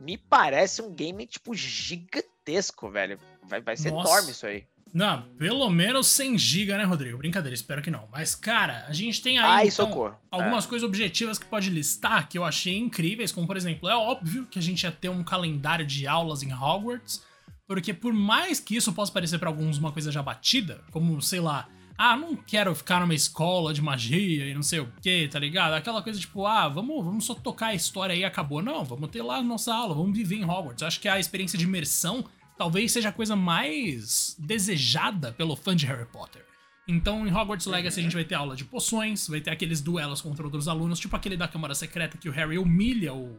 me 0.00 0.16
parece 0.16 0.80
um 0.80 0.90
game, 0.90 1.26
tipo, 1.26 1.54
gigantesco, 1.54 2.88
velho. 2.88 3.18
Vai, 3.42 3.60
vai 3.60 3.76
ser 3.76 3.90
Nossa. 3.90 4.08
enorme 4.08 4.30
isso 4.30 4.46
aí. 4.46 4.66
Não, 4.94 5.22
pelo 5.36 5.68
menos 5.68 6.06
100 6.06 6.38
GB, 6.38 6.76
né, 6.76 6.84
Rodrigo? 6.84 7.18
Brincadeira, 7.18 7.52
espero 7.52 7.82
que 7.82 7.90
não. 7.90 8.08
Mas, 8.12 8.36
cara, 8.36 8.84
a 8.86 8.92
gente 8.92 9.20
tem 9.20 9.38
aí 9.38 9.44
Ai, 9.44 9.68
então, 9.68 10.16
algumas 10.30 10.64
é. 10.64 10.68
coisas 10.68 10.88
objetivas 10.88 11.36
que 11.36 11.46
pode 11.46 11.68
listar 11.68 12.28
que 12.28 12.38
eu 12.38 12.44
achei 12.44 12.78
incríveis, 12.78 13.32
como, 13.32 13.44
por 13.44 13.56
exemplo, 13.56 13.88
é 13.88 13.96
óbvio 13.96 14.46
que 14.46 14.56
a 14.56 14.62
gente 14.62 14.84
ia 14.84 14.92
ter 14.92 15.08
um 15.08 15.24
calendário 15.24 15.84
de 15.84 16.06
aulas 16.06 16.44
em 16.44 16.54
Hogwarts, 16.54 17.24
porque 17.66 17.92
por 17.92 18.12
mais 18.12 18.60
que 18.60 18.76
isso 18.76 18.92
possa 18.92 19.10
parecer 19.10 19.40
para 19.40 19.48
alguns 19.48 19.78
uma 19.78 19.90
coisa 19.90 20.12
já 20.12 20.22
batida, 20.22 20.80
como, 20.92 21.20
sei 21.20 21.40
lá, 21.40 21.68
ah, 21.98 22.16
não 22.16 22.36
quero 22.36 22.72
ficar 22.72 23.00
numa 23.00 23.14
escola 23.14 23.74
de 23.74 23.82
magia 23.82 24.46
e 24.46 24.54
não 24.54 24.62
sei 24.62 24.78
o 24.78 24.92
que, 25.02 25.26
tá 25.26 25.40
ligado? 25.40 25.72
Aquela 25.72 26.02
coisa 26.02 26.20
tipo, 26.20 26.46
ah, 26.46 26.68
vamos, 26.68 27.04
vamos 27.04 27.24
só 27.24 27.34
tocar 27.34 27.68
a 27.68 27.74
história 27.74 28.14
e 28.14 28.24
acabou. 28.24 28.62
Não, 28.62 28.84
vamos 28.84 29.10
ter 29.10 29.22
lá 29.22 29.38
a 29.38 29.42
nossa 29.42 29.74
aula, 29.74 29.92
vamos 29.92 30.16
viver 30.16 30.36
em 30.36 30.44
Hogwarts. 30.44 30.84
Acho 30.84 31.00
que 31.00 31.08
a 31.08 31.18
experiência 31.18 31.58
de 31.58 31.64
imersão 31.64 32.24
talvez 32.56 32.92
seja 32.92 33.08
a 33.08 33.12
coisa 33.12 33.34
mais 33.36 34.36
desejada 34.38 35.32
pelo 35.32 35.56
fã 35.56 35.74
de 35.74 35.86
Harry 35.86 36.06
Potter. 36.06 36.44
Então, 36.86 37.26
em 37.26 37.34
Hogwarts 37.34 37.66
Legacy, 37.66 38.00
a 38.00 38.02
gente 38.02 38.14
vai 38.14 38.24
ter 38.24 38.34
aula 38.34 38.54
de 38.54 38.64
poções, 38.64 39.26
vai 39.26 39.40
ter 39.40 39.50
aqueles 39.50 39.80
duelos 39.80 40.20
contra 40.20 40.44
outros 40.44 40.68
alunos, 40.68 41.00
tipo 41.00 41.16
aquele 41.16 41.36
da 41.36 41.48
Câmara 41.48 41.74
Secreta 41.74 42.18
que 42.18 42.28
o 42.28 42.32
Harry 42.32 42.58
humilha 42.58 43.14
o 43.14 43.38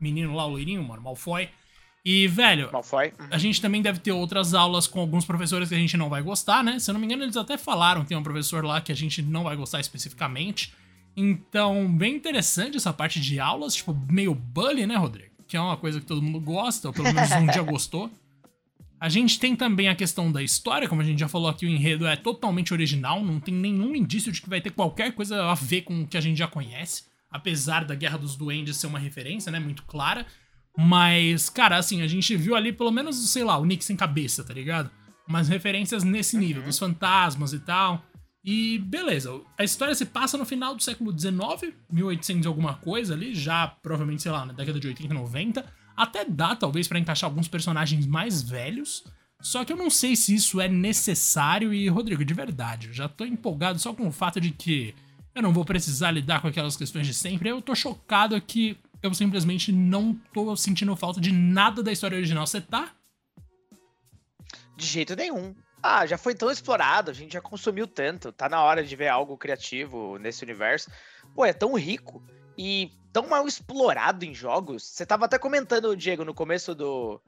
menino 0.00 0.34
lá, 0.34 0.44
o 0.44 0.50
loirinho, 0.50 0.82
mano, 0.82 1.02
Malfoy. 1.02 1.48
E, 2.04 2.26
velho, 2.26 2.68
Malfoy. 2.72 3.12
a 3.30 3.38
gente 3.38 3.62
também 3.62 3.80
deve 3.80 4.00
ter 4.00 4.10
outras 4.10 4.54
aulas 4.54 4.88
com 4.88 4.98
alguns 4.98 5.24
professores 5.24 5.68
que 5.68 5.74
a 5.76 5.78
gente 5.78 5.96
não 5.96 6.08
vai 6.08 6.20
gostar, 6.20 6.64
né? 6.64 6.80
Se 6.80 6.90
eu 6.90 6.92
não 6.94 7.00
me 7.00 7.06
engano, 7.06 7.22
eles 7.22 7.36
até 7.36 7.56
falaram 7.56 8.02
que 8.02 8.08
tem 8.08 8.16
um 8.16 8.22
professor 8.24 8.64
lá 8.64 8.80
que 8.80 8.90
a 8.90 8.96
gente 8.96 9.22
não 9.22 9.44
vai 9.44 9.54
gostar 9.54 9.78
especificamente. 9.78 10.74
Então, 11.16 11.86
bem 11.96 12.16
interessante 12.16 12.76
essa 12.76 12.92
parte 12.92 13.20
de 13.20 13.38
aulas, 13.38 13.76
tipo, 13.76 13.96
meio 14.10 14.34
bully, 14.34 14.86
né, 14.86 14.96
Rodrigo? 14.96 15.30
Que 15.46 15.56
é 15.56 15.60
uma 15.60 15.76
coisa 15.76 16.00
que 16.00 16.06
todo 16.06 16.20
mundo 16.20 16.40
gosta, 16.40 16.88
ou 16.88 16.94
pelo 16.94 17.12
menos 17.12 17.30
um 17.30 17.46
dia 17.46 17.62
gostou. 17.62 18.10
A 19.02 19.08
gente 19.08 19.40
tem 19.40 19.56
também 19.56 19.88
a 19.88 19.96
questão 19.96 20.30
da 20.30 20.40
história, 20.40 20.88
como 20.88 21.00
a 21.00 21.04
gente 21.04 21.18
já 21.18 21.26
falou 21.26 21.48
aqui, 21.48 21.66
o 21.66 21.68
enredo 21.68 22.06
é 22.06 22.14
totalmente 22.14 22.72
original, 22.72 23.20
não 23.20 23.40
tem 23.40 23.52
nenhum 23.52 23.96
indício 23.96 24.30
de 24.30 24.40
que 24.40 24.48
vai 24.48 24.60
ter 24.60 24.70
qualquer 24.70 25.12
coisa 25.12 25.42
a 25.42 25.54
ver 25.54 25.82
com 25.82 26.02
o 26.02 26.06
que 26.06 26.16
a 26.16 26.20
gente 26.20 26.38
já 26.38 26.46
conhece, 26.46 27.06
apesar 27.28 27.84
da 27.84 27.96
Guerra 27.96 28.16
dos 28.16 28.36
Duendes 28.36 28.76
ser 28.76 28.86
uma 28.86 29.00
referência, 29.00 29.50
né, 29.50 29.58
muito 29.58 29.82
clara. 29.86 30.24
Mas, 30.78 31.50
cara, 31.50 31.78
assim, 31.78 32.00
a 32.00 32.06
gente 32.06 32.36
viu 32.36 32.54
ali 32.54 32.72
pelo 32.72 32.92
menos, 32.92 33.16
sei 33.32 33.42
lá, 33.42 33.58
o 33.58 33.64
Nick 33.64 33.84
sem 33.84 33.96
cabeça, 33.96 34.44
tá 34.44 34.54
ligado? 34.54 34.88
Umas 35.26 35.48
referências 35.48 36.04
nesse 36.04 36.38
nível, 36.38 36.62
uhum. 36.62 36.68
dos 36.68 36.78
fantasmas 36.78 37.52
e 37.52 37.58
tal. 37.58 38.06
E 38.44 38.78
beleza, 38.78 39.40
a 39.58 39.64
história 39.64 39.96
se 39.96 40.06
passa 40.06 40.38
no 40.38 40.44
final 40.44 40.76
do 40.76 40.82
século 40.82 41.10
XIX, 41.10 41.74
1800 41.90 42.44
e 42.44 42.46
alguma 42.46 42.74
coisa 42.74 43.14
ali, 43.14 43.34
já 43.34 43.66
provavelmente, 43.66 44.22
sei 44.22 44.30
lá, 44.30 44.46
na 44.46 44.52
década 44.52 44.78
de 44.78 44.86
80 44.86 45.12
e 45.12 45.16
90. 45.16 45.81
Até 45.96 46.24
dá, 46.24 46.56
talvez, 46.56 46.88
para 46.88 46.98
encaixar 46.98 47.28
alguns 47.28 47.48
personagens 47.48 48.06
mais 48.06 48.42
velhos. 48.42 49.04
Só 49.40 49.64
que 49.64 49.72
eu 49.72 49.76
não 49.76 49.90
sei 49.90 50.14
se 50.14 50.34
isso 50.34 50.60
é 50.60 50.68
necessário. 50.68 51.74
E, 51.74 51.88
Rodrigo, 51.88 52.24
de 52.24 52.34
verdade, 52.34 52.88
eu 52.88 52.94
já 52.94 53.08
tô 53.08 53.24
empolgado 53.24 53.78
só 53.78 53.92
com 53.92 54.06
o 54.06 54.12
fato 54.12 54.40
de 54.40 54.50
que 54.50 54.94
eu 55.34 55.42
não 55.42 55.52
vou 55.52 55.64
precisar 55.64 56.10
lidar 56.10 56.40
com 56.40 56.48
aquelas 56.48 56.76
questões 56.76 57.06
de 57.06 57.14
sempre. 57.14 57.48
Eu 57.48 57.60
tô 57.60 57.74
chocado 57.74 58.40
que 58.40 58.78
eu 59.02 59.12
simplesmente 59.12 59.72
não 59.72 60.14
tô 60.32 60.54
sentindo 60.56 60.94
falta 60.94 61.20
de 61.20 61.32
nada 61.32 61.82
da 61.82 61.90
história 61.90 62.16
original. 62.16 62.46
Você 62.46 62.60
tá? 62.60 62.92
De 64.76 64.86
jeito 64.86 65.16
nenhum. 65.16 65.54
Ah, 65.82 66.06
já 66.06 66.16
foi 66.16 66.34
tão 66.34 66.48
explorado, 66.48 67.10
a 67.10 67.14
gente 67.14 67.32
já 67.32 67.40
consumiu 67.40 67.88
tanto. 67.88 68.30
Tá 68.30 68.48
na 68.48 68.62
hora 68.62 68.84
de 68.84 68.94
ver 68.94 69.08
algo 69.08 69.36
criativo 69.36 70.16
nesse 70.18 70.44
universo. 70.44 70.88
Pô, 71.34 71.44
é 71.44 71.52
tão 71.52 71.74
rico 71.74 72.22
e 72.56 72.92
tão 73.12 73.28
mal 73.28 73.46
explorado 73.46 74.24
em 74.24 74.34
jogos. 74.34 74.82
Você 74.82 75.04
tava 75.04 75.26
até 75.26 75.38
comentando, 75.38 75.96
Diego, 75.96 76.24
no 76.24 76.34
começo 76.34 76.74
do, 76.74 77.20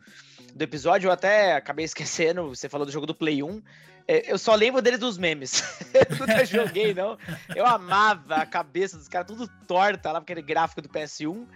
do 0.55 0.63
episódio, 0.63 1.09
eu 1.09 1.13
até 1.13 1.55
acabei 1.55 1.85
esquecendo, 1.87 2.49
você 2.49 2.69
falou 2.69 2.87
do 2.87 2.93
jogo 2.93 3.07
do 3.07 3.15
Play 3.15 3.43
1. 3.43 3.63
É, 4.07 4.31
eu 4.31 4.39
só 4.39 4.55
lembro 4.55 4.83
dele 4.83 4.97
dos 4.97 5.19
memes. 5.19 5.63
eu 5.93 6.19
nunca 6.19 6.45
joguei, 6.47 6.95
não. 6.95 7.19
Eu 7.55 7.67
amava 7.67 8.37
a 8.37 8.47
cabeça 8.47 8.97
dos 8.97 9.09
caras, 9.09 9.27
tudo 9.27 9.49
torta 9.67 10.13
lá, 10.13 10.19
aquele 10.19 10.43
gráfico 10.43 10.83
do 10.83 10.89
PS1. 10.89 11.47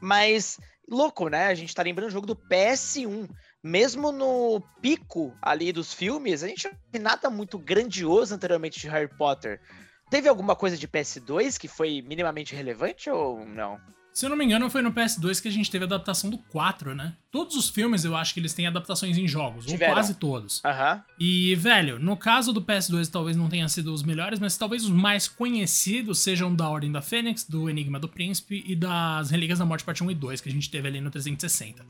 Mas, 0.00 0.58
louco, 0.88 1.28
né? 1.28 1.46
A 1.46 1.54
gente 1.54 1.74
tá 1.74 1.82
lembrando 1.82 2.08
o 2.08 2.12
jogo 2.12 2.26
do 2.26 2.36
PS1. 2.36 3.28
Mesmo 3.62 4.12
no 4.12 4.60
pico 4.82 5.34
ali 5.40 5.72
dos 5.72 5.94
filmes, 5.94 6.42
a 6.42 6.48
gente 6.48 6.68
não 6.68 6.74
tem 6.92 7.00
nada 7.00 7.30
muito 7.30 7.58
grandioso 7.58 8.34
anteriormente 8.34 8.78
de 8.78 8.88
Harry 8.88 9.08
Potter. 9.08 9.58
Teve 10.10 10.28
alguma 10.28 10.54
coisa 10.54 10.76
de 10.76 10.86
PS2 10.86 11.58
que 11.58 11.68
foi 11.68 12.02
minimamente 12.02 12.54
relevante 12.54 13.10
ou 13.10 13.44
não? 13.46 13.78
Se 14.14 14.24
eu 14.24 14.30
não 14.30 14.36
me 14.36 14.44
engano, 14.44 14.70
foi 14.70 14.80
no 14.80 14.92
PS2 14.92 15.42
que 15.42 15.48
a 15.48 15.50
gente 15.50 15.68
teve 15.68 15.82
a 15.84 15.86
adaptação 15.88 16.30
do 16.30 16.38
4, 16.38 16.94
né? 16.94 17.16
Todos 17.32 17.56
os 17.56 17.68
filmes 17.68 18.04
eu 18.04 18.14
acho 18.14 18.32
que 18.32 18.38
eles 18.38 18.54
têm 18.54 18.64
adaptações 18.64 19.18
em 19.18 19.26
jogos, 19.26 19.66
Tiveram. 19.66 19.90
ou 19.90 19.96
quase 19.96 20.14
todos. 20.14 20.62
Uhum. 20.64 21.00
E, 21.18 21.56
velho, 21.56 21.98
no 21.98 22.16
caso 22.16 22.52
do 22.52 22.62
PS2 22.62 23.10
talvez 23.10 23.36
não 23.36 23.48
tenham 23.48 23.68
sido 23.68 23.92
os 23.92 24.04
melhores, 24.04 24.38
mas 24.38 24.56
talvez 24.56 24.84
os 24.84 24.90
mais 24.90 25.26
conhecidos 25.26 26.20
sejam 26.20 26.54
da 26.54 26.68
Ordem 26.68 26.92
da 26.92 27.02
Fênix, 27.02 27.42
do 27.42 27.68
Enigma 27.68 27.98
do 27.98 28.08
Príncipe 28.08 28.62
e 28.64 28.76
das 28.76 29.30
Relíquias 29.30 29.58
da 29.58 29.64
Morte 29.64 29.82
Parte 29.82 30.04
1 30.04 30.12
e 30.12 30.14
2, 30.14 30.40
que 30.40 30.48
a 30.48 30.52
gente 30.52 30.70
teve 30.70 30.86
ali 30.86 31.00
no 31.00 31.10
360. 31.10 31.84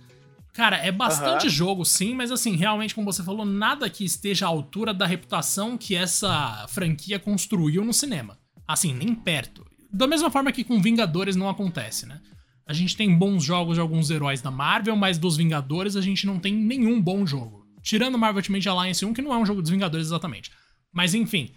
Cara, 0.55 0.77
é 0.77 0.91
bastante 0.91 1.47
uhum. 1.47 1.53
jogo, 1.53 1.85
sim, 1.85 2.15
mas 2.15 2.31
assim, 2.31 2.57
realmente, 2.57 2.95
como 2.95 3.13
você 3.13 3.23
falou, 3.23 3.45
nada 3.45 3.91
que 3.91 4.05
esteja 4.05 4.47
à 4.47 4.49
altura 4.49 4.95
da 4.95 5.05
reputação 5.05 5.77
que 5.77 5.95
essa 5.95 6.65
franquia 6.69 7.19
construiu 7.19 7.85
no 7.85 7.93
cinema. 7.93 8.39
Assim, 8.67 8.95
nem 8.95 9.15
perto. 9.15 9.67
Da 9.93 10.07
mesma 10.07 10.31
forma 10.31 10.53
que 10.53 10.65
com 10.65 10.81
Vingadores 10.81 11.37
não 11.37 11.49
acontece, 11.49 12.07
né? 12.07 12.21
A 12.67 12.73
gente 12.73 12.97
tem 12.97 13.15
bons 13.15 13.45
jogos 13.45 13.75
de 13.75 13.81
alguns 13.81 14.11
heróis 14.11 14.41
da 14.41 14.51
Marvel, 14.51 14.97
mas 14.97 15.19
dos 15.19 15.37
Vingadores 15.37 15.97
a 15.97 16.01
gente 16.01 16.25
não 16.25 16.39
tem 16.39 16.55
nenhum 16.55 17.03
bom 17.03 17.27
jogo. 17.27 17.67
Tirando 17.83 18.17
Marvel 18.17 18.39
Ultimate 18.39 18.69
Alliance 18.69 19.05
1, 19.05 19.13
que 19.13 19.21
não 19.21 19.35
é 19.35 19.37
um 19.37 19.45
jogo 19.45 19.61
dos 19.61 19.71
Vingadores 19.71 20.07
exatamente. 20.07 20.51
Mas 20.93 21.15
enfim, 21.15 21.51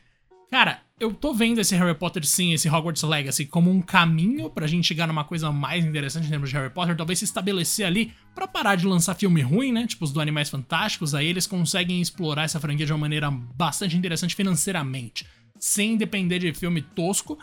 Cara, 0.49 0.79
eu 0.99 1.13
tô 1.13 1.31
vendo 1.31 1.61
esse 1.61 1.75
Harry 1.75 1.93
Potter, 1.93 2.25
sim, 2.25 2.53
esse 2.53 2.67
Hogwarts 2.67 3.03
Legacy, 3.03 3.45
como 3.45 3.69
um 3.69 3.81
caminho 3.81 4.49
pra 4.49 4.65
gente 4.65 4.87
chegar 4.87 5.07
numa 5.07 5.23
coisa 5.23 5.51
mais 5.51 5.85
interessante 5.85 6.25
em 6.25 6.29
termos 6.29 6.49
de 6.49 6.55
Harry 6.55 6.71
Potter, 6.71 6.97
talvez 6.97 7.19
se 7.19 7.25
estabelecer 7.25 7.85
ali 7.85 8.11
pra 8.33 8.47
parar 8.47 8.75
de 8.75 8.87
lançar 8.87 9.13
filme 9.13 9.41
ruim, 9.41 9.71
né? 9.71 9.85
Tipo 9.85 10.05
os 10.05 10.11
do 10.11 10.19
Animais 10.19 10.49
Fantásticos, 10.49 11.13
aí 11.13 11.27
eles 11.27 11.45
conseguem 11.45 12.01
explorar 12.01 12.43
essa 12.43 12.59
franquia 12.59 12.85
de 12.85 12.91
uma 12.91 12.97
maneira 12.97 13.29
bastante 13.29 13.95
interessante 13.95 14.33
financeiramente, 14.33 15.27
sem 15.59 15.97
depender 15.97 16.39
de 16.39 16.51
filme 16.51 16.81
tosco. 16.81 17.37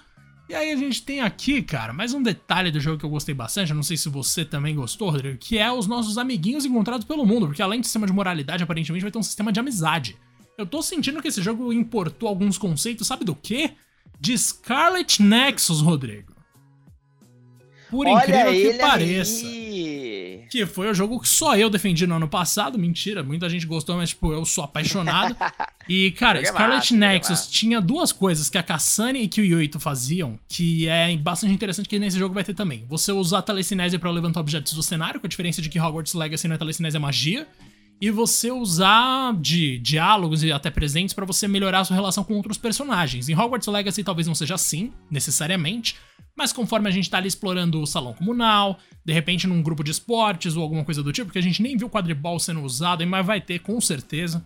E 0.49 0.55
aí 0.55 0.73
a 0.73 0.77
gente 0.77 1.03
tem 1.03 1.21
aqui, 1.21 1.63
cara, 1.63 1.93
mais 1.93 2.13
um 2.13 2.23
detalhe 2.23 2.73
do 2.73 2.81
jogo 2.81 2.99
que 2.99 3.07
eu 3.07 3.11
gostei 3.11 3.35
bastante, 3.35 3.71
eu 3.71 3.77
não 3.77 3.85
sei 3.85 3.97
se 3.97 4.09
você 4.09 4.45
também 4.45 4.75
gostou, 4.75 5.11
Rodrigo, 5.11 5.39
que 5.39 5.59
é 5.59 5.71
os 5.73 5.87
nossos 5.87 6.19
amiguinhos 6.19 6.65
encontrados 6.65 7.07
pelo 7.07 7.25
mundo, 7.25 7.47
porque 7.47 7.63
além 7.63 7.81
do 7.81 7.85
sistema 7.85 8.07
de 8.07 8.13
moralidade, 8.13 8.65
aparentemente 8.65 9.03
vai 9.03 9.13
ter 9.13 9.19
um 9.19 9.23
sistema 9.23 9.53
de 9.53 9.61
amizade. 9.61 10.19
Eu 10.57 10.67
tô 10.67 10.83
sentindo 10.83 11.21
que 11.21 11.29
esse 11.29 11.43
jogo 11.43 11.73
importou 11.73 12.29
alguns 12.29 12.57
conceitos, 12.57 13.07
sabe 13.07 13.25
do 13.25 13.35
quê? 13.35 13.73
De 14.21 14.37
Scarlet 14.39 15.21
Nexus, 15.21 15.81
Rodrigo. 15.81 16.33
Por 17.91 18.07
Olha 18.07 18.23
incrível 18.23 18.53
que 18.73 18.79
pareça. 18.79 19.47
Aí. 19.47 20.45
Que 20.51 20.67
foi 20.67 20.89
o 20.89 20.95
jogo 20.95 21.21
que 21.21 21.29
só 21.29 21.57
eu 21.57 21.69
defendi 21.69 22.07
no 22.07 22.15
ano 22.15 22.29
passado. 22.29 22.79
Mentira, 22.79 23.23
muita 23.23 23.49
gente 23.49 23.67
gostou, 23.67 23.97
mas 23.97 24.11
tipo, 24.11 24.33
eu 24.33 24.45
sou 24.45 24.65
apaixonado. 24.65 25.37
e, 25.89 26.11
cara, 26.13 26.45
Scarlet 26.45 26.95
massa, 26.95 26.95
Nexus 26.95 27.47
tinha 27.49 27.81
duas 27.81 28.13
coisas 28.13 28.49
que 28.49 28.59
a 28.59 28.63
Kassane 28.63 29.23
e 29.23 29.29
que 29.29 29.41
o 29.41 29.45
Yoito 29.45 29.79
faziam, 29.79 30.39
que 30.49 30.89
é 30.89 31.17
bastante 31.17 31.53
interessante 31.53 31.89
que 31.89 31.99
nesse 31.99 32.19
jogo 32.19 32.35
vai 32.35 32.45
ter 32.45 32.55
também. 32.55 32.85
Você 32.89 33.13
usar 33.13 33.39
a 33.39 33.43
telecinese 33.43 33.99
para 33.99 34.11
levantar 34.11 34.41
objetos 34.41 34.73
do 34.73 34.83
cenário, 34.83 35.21
com 35.21 35.27
a 35.27 35.31
diferença 35.31 35.61
de 35.61 35.69
que 35.69 35.79
Hogwarts 35.79 36.15
Legacy 36.15 36.49
não 36.49 36.55
é 36.55 36.59
telecinese, 36.59 36.97
é 36.97 37.01
magia. 37.01 37.47
E 38.01 38.11
você 38.11 38.51
usar 38.51 39.35
de 39.35 39.79
diálogos 39.79 40.43
e 40.43 40.53
até 40.53 40.71
presentes 40.71 41.15
para 41.15 41.25
você 41.25 41.49
melhorar 41.49 41.81
a 41.81 41.85
sua 41.85 41.95
relação 41.95 42.25
com 42.25 42.35
outros 42.35 42.59
personagens. 42.59 43.29
Em 43.29 43.35
Hogwarts 43.35 43.69
Legacy 43.69 44.05
talvez 44.05 44.27
não 44.27 44.35
seja 44.35 44.55
assim, 44.55 44.93
necessariamente, 45.11 45.97
mas 46.37 46.53
conforme 46.53 46.89
a 46.89 46.93
gente 46.93 47.09
tá 47.09 47.19
ali 47.19 47.29
explorando 47.29 47.81
o 47.81 47.87
salão 47.87 48.13
comunal, 48.13 48.79
de 49.05 49.13
repente 49.13 49.47
num 49.47 49.63
grupo 49.63 49.85
de 49.85 49.91
esportes 49.91 50.57
ou 50.57 50.63
alguma 50.63 50.85
coisa 50.85 51.03
do 51.03 51.13
tipo, 51.13 51.27
porque 51.27 51.39
a 51.39 51.43
gente 51.43 51.63
nem 51.63 51.77
viu 51.77 51.87
o 51.87 51.91
quadribol 51.91 52.39
sendo 52.39 52.63
usado, 52.63 53.07
mas 53.07 53.25
vai 53.25 53.41
ter 53.41 53.61
com 53.61 53.81
certeza. 53.81 54.45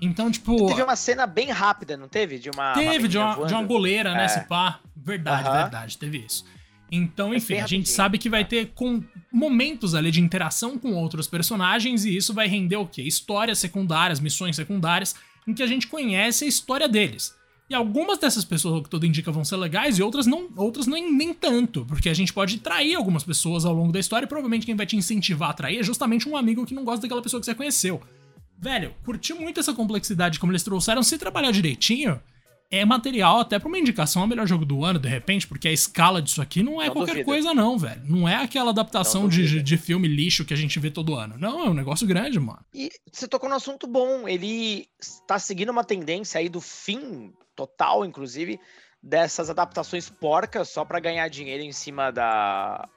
Então, 0.00 0.30
tipo. 0.30 0.66
Teve 0.66 0.82
uma 0.82 0.96
cena 0.96 1.26
bem 1.26 1.50
rápida, 1.50 1.96
não 1.96 2.08
teve? 2.08 2.38
De 2.38 2.50
uma. 2.50 2.74
Teve, 2.74 2.98
uma 2.98 3.08
de, 3.08 3.18
uma, 3.18 3.46
de 3.46 3.54
uma 3.54 3.62
goleira, 3.62 4.12
né? 4.12 4.24
É. 4.24 4.28
Se 4.28 4.40
pá. 4.40 4.80
Verdade, 4.94 5.48
uh 5.48 5.52
-huh. 5.52 5.62
verdade, 5.62 5.98
teve 5.98 6.18
isso. 6.18 6.44
Então, 6.90 7.34
enfim, 7.34 7.56
a 7.56 7.66
gente 7.66 7.88
sabe 7.88 8.18
que 8.18 8.30
vai 8.30 8.44
ter 8.44 8.72
com 8.74 9.02
momentos 9.32 9.94
ali 9.94 10.10
de 10.10 10.20
interação 10.20 10.78
com 10.78 10.94
outros 10.94 11.26
personagens 11.26 12.04
e 12.04 12.16
isso 12.16 12.32
vai 12.32 12.46
render 12.46 12.76
o 12.76 12.86
quê? 12.86 13.02
Histórias 13.02 13.58
secundárias, 13.58 14.20
missões 14.20 14.54
secundárias, 14.54 15.16
em 15.46 15.52
que 15.52 15.62
a 15.62 15.66
gente 15.66 15.88
conhece 15.88 16.44
a 16.44 16.48
história 16.48 16.88
deles. 16.88 17.34
E 17.68 17.74
algumas 17.74 18.18
dessas 18.18 18.44
pessoas 18.44 18.84
que 18.84 18.88
tudo 18.88 19.06
indica 19.06 19.32
vão 19.32 19.44
ser 19.44 19.56
legais 19.56 19.98
e 19.98 20.02
outras 20.02 20.24
não, 20.24 20.48
outras 20.56 20.86
nem, 20.86 21.12
nem 21.12 21.34
tanto, 21.34 21.84
porque 21.84 22.08
a 22.08 22.14
gente 22.14 22.32
pode 22.32 22.58
trair 22.58 22.94
algumas 22.94 23.24
pessoas 23.24 23.64
ao 23.64 23.74
longo 23.74 23.92
da 23.92 23.98
história 23.98 24.24
e 24.24 24.28
provavelmente 24.28 24.64
quem 24.64 24.76
vai 24.76 24.86
te 24.86 24.96
incentivar 24.96 25.50
a 25.50 25.52
trair 25.52 25.80
é 25.80 25.82
justamente 25.82 26.28
um 26.28 26.36
amigo 26.36 26.64
que 26.64 26.74
não 26.74 26.84
gosta 26.84 27.02
daquela 27.02 27.22
pessoa 27.22 27.40
que 27.40 27.46
você 27.46 27.54
conheceu. 27.54 28.00
Velho, 28.56 28.94
curti 29.04 29.34
muito 29.34 29.58
essa 29.58 29.74
complexidade 29.74 30.38
como 30.38 30.52
eles 30.52 30.62
trouxeram, 30.62 31.02
se 31.02 31.18
trabalhar 31.18 31.50
direitinho, 31.50 32.20
é 32.70 32.84
material 32.84 33.40
até 33.40 33.58
pra 33.58 33.68
uma 33.68 33.78
indicação 33.78 34.22
ao 34.22 34.28
melhor 34.28 34.46
jogo 34.46 34.64
do 34.64 34.84
ano, 34.84 34.98
de 34.98 35.08
repente, 35.08 35.46
porque 35.46 35.68
a 35.68 35.72
escala 35.72 36.20
disso 36.20 36.42
aqui 36.42 36.62
não 36.62 36.80
é 36.80 36.86
não 36.86 36.94
qualquer 36.94 37.12
duvido. 37.12 37.26
coisa, 37.26 37.54
não, 37.54 37.78
velho. 37.78 38.02
Não 38.04 38.28
é 38.28 38.36
aquela 38.36 38.70
adaptação 38.70 39.28
de, 39.28 39.62
de 39.62 39.76
filme 39.76 40.08
lixo 40.08 40.44
que 40.44 40.54
a 40.54 40.56
gente 40.56 40.78
vê 40.78 40.90
todo 40.90 41.14
ano. 41.14 41.36
Não, 41.38 41.64
é 41.64 41.70
um 41.70 41.74
negócio 41.74 42.06
grande, 42.06 42.38
mano. 42.40 42.64
E 42.74 42.90
você 43.12 43.28
tocou 43.28 43.48
no 43.48 43.54
assunto 43.54 43.86
bom. 43.86 44.28
Ele 44.28 44.88
tá 45.26 45.38
seguindo 45.38 45.70
uma 45.70 45.84
tendência 45.84 46.38
aí 46.38 46.48
do 46.48 46.60
fim 46.60 47.32
total, 47.54 48.04
inclusive, 48.04 48.60
dessas 49.02 49.48
adaptações 49.48 50.10
porcas 50.10 50.68
só 50.68 50.84
para 50.84 51.00
ganhar 51.00 51.28
dinheiro 51.28 51.62
em 51.62 51.72
cima 51.72 52.10
da, 52.10 52.88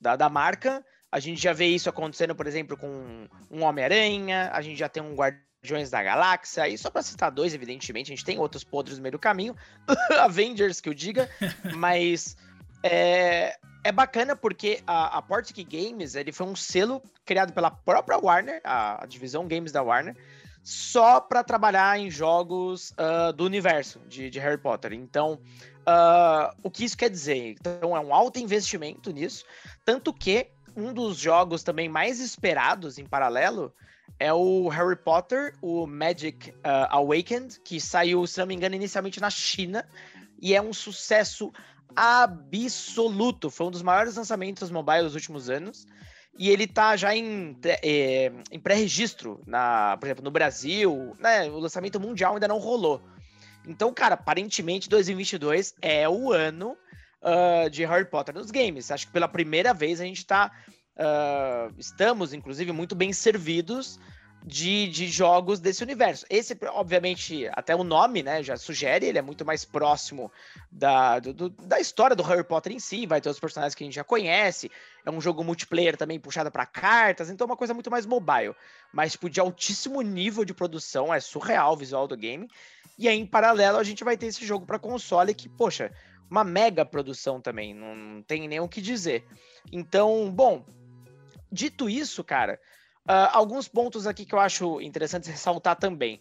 da, 0.00 0.16
da 0.16 0.28
marca. 0.28 0.84
A 1.10 1.20
gente 1.20 1.40
já 1.40 1.52
vê 1.52 1.66
isso 1.66 1.88
acontecendo, 1.88 2.34
por 2.34 2.46
exemplo, 2.46 2.76
com 2.76 3.28
um 3.50 3.62
Homem-Aranha, 3.62 4.50
a 4.52 4.60
gente 4.60 4.76
já 4.76 4.88
tem 4.88 5.00
um 5.00 5.14
Guardião 5.14 5.53
Guardiões 5.64 5.88
da 5.88 6.02
Galáxia, 6.02 6.68
e 6.68 6.76
só 6.76 6.90
para 6.90 7.00
citar 7.02 7.30
dois, 7.30 7.54
evidentemente, 7.54 8.12
a 8.12 8.14
gente 8.14 8.24
tem 8.24 8.38
outros 8.38 8.62
podres 8.62 8.98
no 8.98 9.02
meio 9.02 9.12
do 9.12 9.18
caminho, 9.18 9.56
Avengers 10.20 10.78
que 10.78 10.90
eu 10.90 10.94
diga, 10.94 11.28
mas 11.74 12.36
é, 12.82 13.56
é 13.82 13.90
bacana 13.90 14.36
porque 14.36 14.82
a, 14.86 15.16
a 15.16 15.22
Portic 15.22 15.66
Games 15.66 16.16
ele 16.16 16.32
foi 16.32 16.46
um 16.46 16.54
selo 16.54 17.02
criado 17.24 17.54
pela 17.54 17.70
própria 17.70 18.18
Warner, 18.18 18.60
a, 18.62 19.04
a 19.04 19.06
divisão 19.06 19.48
Games 19.48 19.72
da 19.72 19.82
Warner, 19.82 20.14
só 20.62 21.18
para 21.18 21.42
trabalhar 21.42 21.98
em 21.98 22.10
jogos 22.10 22.92
uh, 22.92 23.32
do 23.32 23.44
universo 23.44 24.00
de, 24.06 24.28
de, 24.28 24.38
Harry 24.38 24.58
Potter. 24.58 24.92
Então, 24.92 25.40
uh, 25.88 26.54
o 26.62 26.70
que 26.70 26.84
isso 26.84 26.96
quer 26.96 27.08
dizer? 27.08 27.56
Então, 27.58 27.96
é 27.96 28.00
um 28.00 28.12
alto 28.12 28.38
investimento 28.38 29.10
nisso, 29.10 29.46
tanto 29.82 30.12
que 30.12 30.48
um 30.76 30.92
dos 30.92 31.16
jogos 31.16 31.62
também 31.62 31.88
mais 31.88 32.20
esperados 32.20 32.98
em 32.98 33.06
paralelo 33.06 33.72
é 34.18 34.32
o 34.32 34.68
Harry 34.68 34.96
Potter, 34.96 35.54
o 35.60 35.86
Magic 35.86 36.50
uh, 36.50 36.88
Awakened, 36.90 37.60
que 37.64 37.80
saiu, 37.80 38.26
se 38.26 38.38
não 38.38 38.46
me 38.46 38.54
engano, 38.54 38.74
inicialmente 38.74 39.20
na 39.20 39.30
China, 39.30 39.86
e 40.40 40.54
é 40.54 40.62
um 40.62 40.72
sucesso 40.72 41.52
absoluto. 41.96 43.50
Foi 43.50 43.66
um 43.66 43.70
dos 43.70 43.82
maiores 43.82 44.16
lançamentos 44.16 44.70
mobile 44.70 45.02
dos 45.02 45.14
últimos 45.14 45.48
anos. 45.48 45.86
E 46.36 46.50
ele 46.50 46.66
tá 46.66 46.96
já 46.96 47.14
em, 47.14 47.56
é, 47.64 48.32
em 48.50 48.58
pré-registro, 48.58 49.40
por 50.00 50.06
exemplo, 50.06 50.24
no 50.24 50.32
Brasil, 50.32 51.14
né? 51.20 51.48
O 51.48 51.60
lançamento 51.60 52.00
mundial 52.00 52.34
ainda 52.34 52.48
não 52.48 52.58
rolou. 52.58 53.00
Então, 53.66 53.94
cara, 53.94 54.14
aparentemente 54.14 54.88
2022 54.88 55.74
é 55.80 56.08
o 56.08 56.32
ano 56.32 56.76
uh, 57.22 57.70
de 57.70 57.84
Harry 57.84 58.04
Potter 58.04 58.34
nos 58.34 58.50
games. 58.50 58.90
Acho 58.90 59.06
que 59.06 59.12
pela 59.12 59.28
primeira 59.28 59.72
vez 59.72 60.00
a 60.00 60.04
gente 60.04 60.26
tá 60.26 60.50
uh, 60.96 61.74
estamos, 61.78 62.32
inclusive, 62.32 62.72
muito 62.72 62.94
bem 62.94 63.12
servidos 63.12 63.98
de, 64.44 64.88
de 64.88 65.06
jogos 65.08 65.58
desse 65.58 65.82
universo. 65.82 66.26
Esse, 66.28 66.56
obviamente, 66.68 67.48
até 67.52 67.74
o 67.74 67.82
nome, 67.82 68.22
né, 68.22 68.42
já 68.42 68.56
sugere, 68.58 69.06
ele 69.06 69.18
é 69.18 69.22
muito 69.22 69.44
mais 69.44 69.64
próximo 69.64 70.30
da, 70.70 71.18
do, 71.18 71.48
da 71.48 71.80
história 71.80 72.14
do 72.14 72.22
Harry 72.22 72.44
Potter 72.44 72.72
em 72.72 72.78
si, 72.78 73.06
vai 73.06 73.22
ter 73.22 73.30
os 73.30 73.40
personagens 73.40 73.74
que 73.74 73.82
a 73.82 73.86
gente 73.86 73.94
já 73.94 74.04
conhece, 74.04 74.70
é 75.04 75.10
um 75.10 75.20
jogo 75.20 75.42
multiplayer 75.42 75.96
também 75.96 76.20
puxado 76.20 76.50
para 76.50 76.66
cartas, 76.66 77.30
então 77.30 77.46
é 77.46 77.50
uma 77.50 77.56
coisa 77.56 77.72
muito 77.72 77.90
mais 77.90 78.04
mobile, 78.04 78.54
mas 78.92 79.12
tipo, 79.12 79.30
de 79.30 79.40
altíssimo 79.40 80.02
nível 80.02 80.44
de 80.44 80.52
produção, 80.52 81.12
é 81.12 81.20
surreal 81.20 81.72
o 81.72 81.76
visual 81.76 82.06
do 82.06 82.16
game, 82.16 82.46
e 82.98 83.08
aí 83.08 83.18
em 83.18 83.26
paralelo 83.26 83.78
a 83.78 83.84
gente 83.84 84.04
vai 84.04 84.16
ter 84.16 84.26
esse 84.26 84.44
jogo 84.44 84.66
para 84.66 84.78
console 84.78 85.32
que, 85.32 85.48
poxa, 85.48 85.90
uma 86.30 86.44
mega 86.44 86.84
produção 86.84 87.40
também, 87.40 87.72
não 87.72 88.22
tem 88.22 88.46
nem 88.46 88.60
o 88.60 88.68
que 88.68 88.80
dizer. 88.82 89.24
Então, 89.72 90.30
bom, 90.30 90.64
Dito 91.54 91.88
isso, 91.88 92.24
cara, 92.24 92.60
uh, 93.08 93.30
alguns 93.30 93.68
pontos 93.68 94.08
aqui 94.08 94.26
que 94.26 94.34
eu 94.34 94.40
acho 94.40 94.80
interessante 94.80 95.30
ressaltar 95.30 95.76
também. 95.76 96.20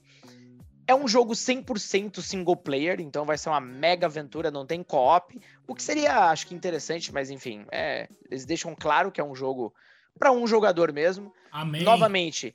É 0.85 0.93
um 0.93 1.07
jogo 1.07 1.33
100% 1.33 2.21
single 2.21 2.55
player, 2.55 3.01
então 3.01 3.25
vai 3.25 3.35
ser 3.35 3.49
uma 3.49 3.59
mega 3.59 4.05
aventura, 4.05 4.51
não 4.51 4.63
tem 4.63 4.83
co-op. 4.83 5.41
O 5.67 5.73
que 5.73 5.81
seria, 5.81 6.29
acho 6.29 6.45
que 6.45 6.53
interessante, 6.53 7.11
mas 7.11 7.31
enfim, 7.31 7.65
é, 7.71 8.07
eles 8.29 8.45
deixam 8.45 8.75
claro 8.75 9.11
que 9.11 9.19
é 9.19 9.23
um 9.23 9.33
jogo 9.33 9.73
para 10.19 10.31
um 10.31 10.45
jogador 10.45 10.93
mesmo. 10.93 11.33
Amém. 11.51 11.81
Novamente, 11.81 12.53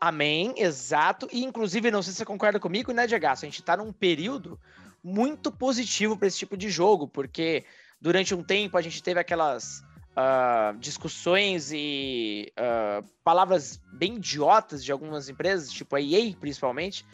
amém, 0.00 0.54
exato. 0.56 1.28
E 1.30 1.44
inclusive, 1.44 1.92
não 1.92 2.02
sei 2.02 2.12
se 2.12 2.18
você 2.18 2.24
concorda 2.24 2.58
comigo, 2.58 2.92
né, 2.92 3.06
Diego? 3.06 3.26
A 3.26 3.34
gente 3.36 3.62
tá 3.62 3.76
num 3.76 3.92
período 3.92 4.58
muito 5.02 5.52
positivo 5.52 6.16
para 6.16 6.26
esse 6.26 6.38
tipo 6.38 6.56
de 6.56 6.70
jogo, 6.70 7.06
porque 7.06 7.64
durante 8.00 8.34
um 8.34 8.42
tempo 8.42 8.76
a 8.76 8.82
gente 8.82 9.00
teve 9.00 9.20
aquelas 9.20 9.84
uh, 10.16 10.76
discussões 10.78 11.70
e 11.72 12.52
uh, 12.58 13.04
palavras 13.22 13.80
bem 13.92 14.16
idiotas 14.16 14.84
de 14.84 14.90
algumas 14.92 15.28
empresas, 15.28 15.70
tipo 15.70 15.94
a 15.96 16.00
EA 16.00 16.34
principalmente, 16.38 17.04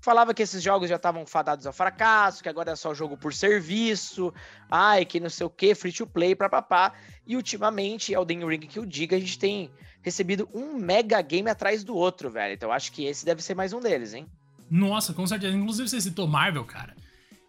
falava 0.00 0.32
que 0.32 0.42
esses 0.42 0.62
jogos 0.62 0.88
já 0.88 0.96
estavam 0.96 1.26
fadados 1.26 1.66
ao 1.66 1.72
fracasso, 1.72 2.42
que 2.42 2.48
agora 2.48 2.72
é 2.72 2.76
só 2.76 2.94
jogo 2.94 3.16
por 3.16 3.34
serviço, 3.34 4.32
ai, 4.70 5.04
que 5.04 5.20
não 5.20 5.30
sei 5.30 5.46
o 5.46 5.50
que, 5.50 5.74
free 5.74 5.92
to 5.92 6.06
play, 6.06 6.34
papapá. 6.34 6.94
E 7.26 7.36
ultimamente, 7.36 8.12
Elden 8.12 8.46
Ring 8.46 8.60
que 8.60 8.78
eu 8.78 8.86
diga, 8.86 9.16
a 9.16 9.20
gente 9.20 9.38
tem 9.38 9.70
recebido 10.02 10.48
um 10.54 10.74
mega 10.74 11.20
game 11.20 11.50
atrás 11.50 11.84
do 11.84 11.94
outro, 11.94 12.30
velho. 12.30 12.54
Então 12.54 12.72
acho 12.72 12.92
que 12.92 13.04
esse 13.04 13.24
deve 13.24 13.42
ser 13.42 13.54
mais 13.54 13.72
um 13.72 13.80
deles, 13.80 14.14
hein? 14.14 14.26
Nossa, 14.70 15.12
com 15.12 15.26
certeza. 15.26 15.56
Inclusive 15.56 15.88
você 15.88 16.00
citou 16.00 16.26
Marvel, 16.26 16.64
cara. 16.64 16.94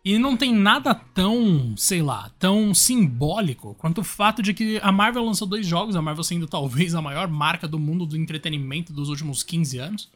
E 0.03 0.17
não 0.17 0.35
tem 0.35 0.53
nada 0.53 0.95
tão, 0.95 1.75
sei 1.77 2.01
lá, 2.01 2.31
tão 2.39 2.73
simbólico 2.73 3.75
quanto 3.75 4.01
o 4.01 4.03
fato 4.03 4.41
de 4.41 4.51
que 4.51 4.79
a 4.81 4.91
Marvel 4.91 5.23
lançou 5.23 5.47
dois 5.47 5.67
jogos, 5.67 5.95
a 5.95 6.01
Marvel 6.01 6.23
sendo 6.23 6.47
talvez 6.47 6.95
a 6.95 7.01
maior 7.01 7.27
marca 7.27 7.67
do 7.67 7.77
mundo 7.77 8.05
do 8.05 8.17
entretenimento 8.17 8.91
dos 8.91 9.09
últimos 9.09 9.43
15 9.43 9.77
anos. 9.77 10.09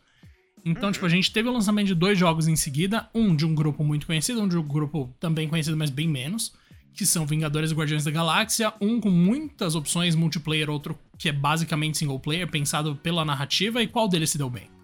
Então, 0.65 0.91
tipo, 0.91 1.05
a 1.05 1.09
gente 1.09 1.31
teve 1.31 1.47
o 1.47 1.53
lançamento 1.53 1.85
de 1.85 1.93
dois 1.93 2.17
jogos 2.17 2.47
em 2.47 2.55
seguida, 2.55 3.07
um 3.13 3.35
de 3.35 3.45
um 3.45 3.53
grupo 3.53 3.83
muito 3.83 4.07
conhecido, 4.07 4.41
um 4.41 4.47
de 4.47 4.57
um 4.57 4.67
grupo 4.67 5.13
também 5.19 5.47
conhecido, 5.47 5.77
mas 5.77 5.91
bem 5.91 6.07
menos, 6.07 6.53
que 6.91 7.05
são 7.05 7.27
Vingadores 7.27 7.69
e 7.69 7.75
Guardiões 7.75 8.03
da 8.03 8.09
Galáxia, 8.09 8.73
um 8.81 8.99
com 8.99 9.11
muitas 9.11 9.75
opções 9.75 10.15
multiplayer, 10.15 10.67
outro 10.67 10.97
que 11.19 11.29
é 11.29 11.31
basicamente 11.31 11.99
single 11.99 12.19
player, 12.19 12.49
pensado 12.49 12.95
pela 12.95 13.23
narrativa, 13.23 13.83
e 13.83 13.87
qual 13.87 14.07
deles 14.07 14.31
se 14.31 14.39
deu 14.39 14.49
bem? 14.49 14.74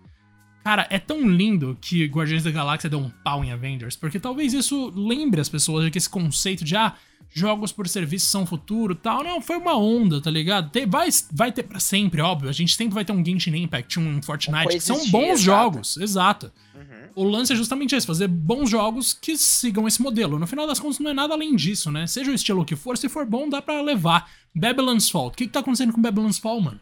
Cara, 0.63 0.87
é 0.89 0.99
tão 0.99 1.27
lindo 1.27 1.77
que 1.81 2.05
Guardiões 2.05 2.43
da 2.43 2.51
Galáxia 2.51 2.89
deu 2.89 2.99
um 2.99 3.09
pau 3.09 3.43
em 3.43 3.51
Avengers, 3.51 3.95
porque 3.95 4.19
talvez 4.19 4.53
isso 4.53 4.91
lembre 4.95 5.41
as 5.41 5.49
pessoas 5.49 5.85
de 5.85 5.91
que 5.91 5.97
esse 5.97 6.09
conceito 6.09 6.63
de, 6.63 6.75
ah, 6.75 6.95
jogos 7.33 7.71
por 7.71 7.87
serviço 7.87 8.27
são 8.27 8.45
futuro 8.45 8.93
tal, 8.93 9.23
não, 9.23 9.41
foi 9.41 9.57
uma 9.57 9.75
onda, 9.77 10.21
tá 10.21 10.29
ligado? 10.29 10.69
Tem, 10.69 10.85
vai, 10.85 11.09
vai 11.31 11.51
ter 11.51 11.63
pra 11.63 11.79
sempre, 11.79 12.21
óbvio, 12.21 12.49
a 12.49 12.53
gente 12.53 12.75
sempre 12.75 12.93
vai 12.93 13.05
ter 13.05 13.13
um 13.13 13.25
Genshin 13.25 13.55
Impact, 13.55 13.99
um 13.99 14.21
Fortnite, 14.21 14.67
que 14.67 14.79
são 14.79 14.97
bons 15.09 15.39
exato. 15.39 15.41
jogos, 15.41 15.97
exato. 15.97 16.51
Uhum. 16.75 17.09
O 17.15 17.23
lance 17.23 17.53
é 17.53 17.55
justamente 17.55 17.95
esse, 17.95 18.05
fazer 18.05 18.27
bons 18.27 18.69
jogos 18.69 19.13
que 19.13 19.37
sigam 19.37 19.87
esse 19.87 20.01
modelo. 20.01 20.37
No 20.37 20.47
final 20.47 20.67
das 20.67 20.79
contas, 20.79 20.99
não 20.99 21.11
é 21.11 21.13
nada 21.13 21.33
além 21.33 21.55
disso, 21.55 21.91
né? 21.91 22.05
Seja 22.05 22.31
o 22.31 22.33
estilo 22.33 22.65
que 22.65 22.75
for, 22.75 22.97
se 22.97 23.09
for 23.09 23.25
bom, 23.25 23.49
dá 23.49 23.61
para 23.61 23.81
levar. 23.81 24.29
Babylon's 24.53 25.09
Fall, 25.09 25.27
o 25.27 25.31
que, 25.31 25.45
que 25.45 25.51
tá 25.51 25.61
acontecendo 25.61 25.93
com 25.93 26.01
Babylon's 26.01 26.37
Fall, 26.37 26.61
mano? 26.61 26.79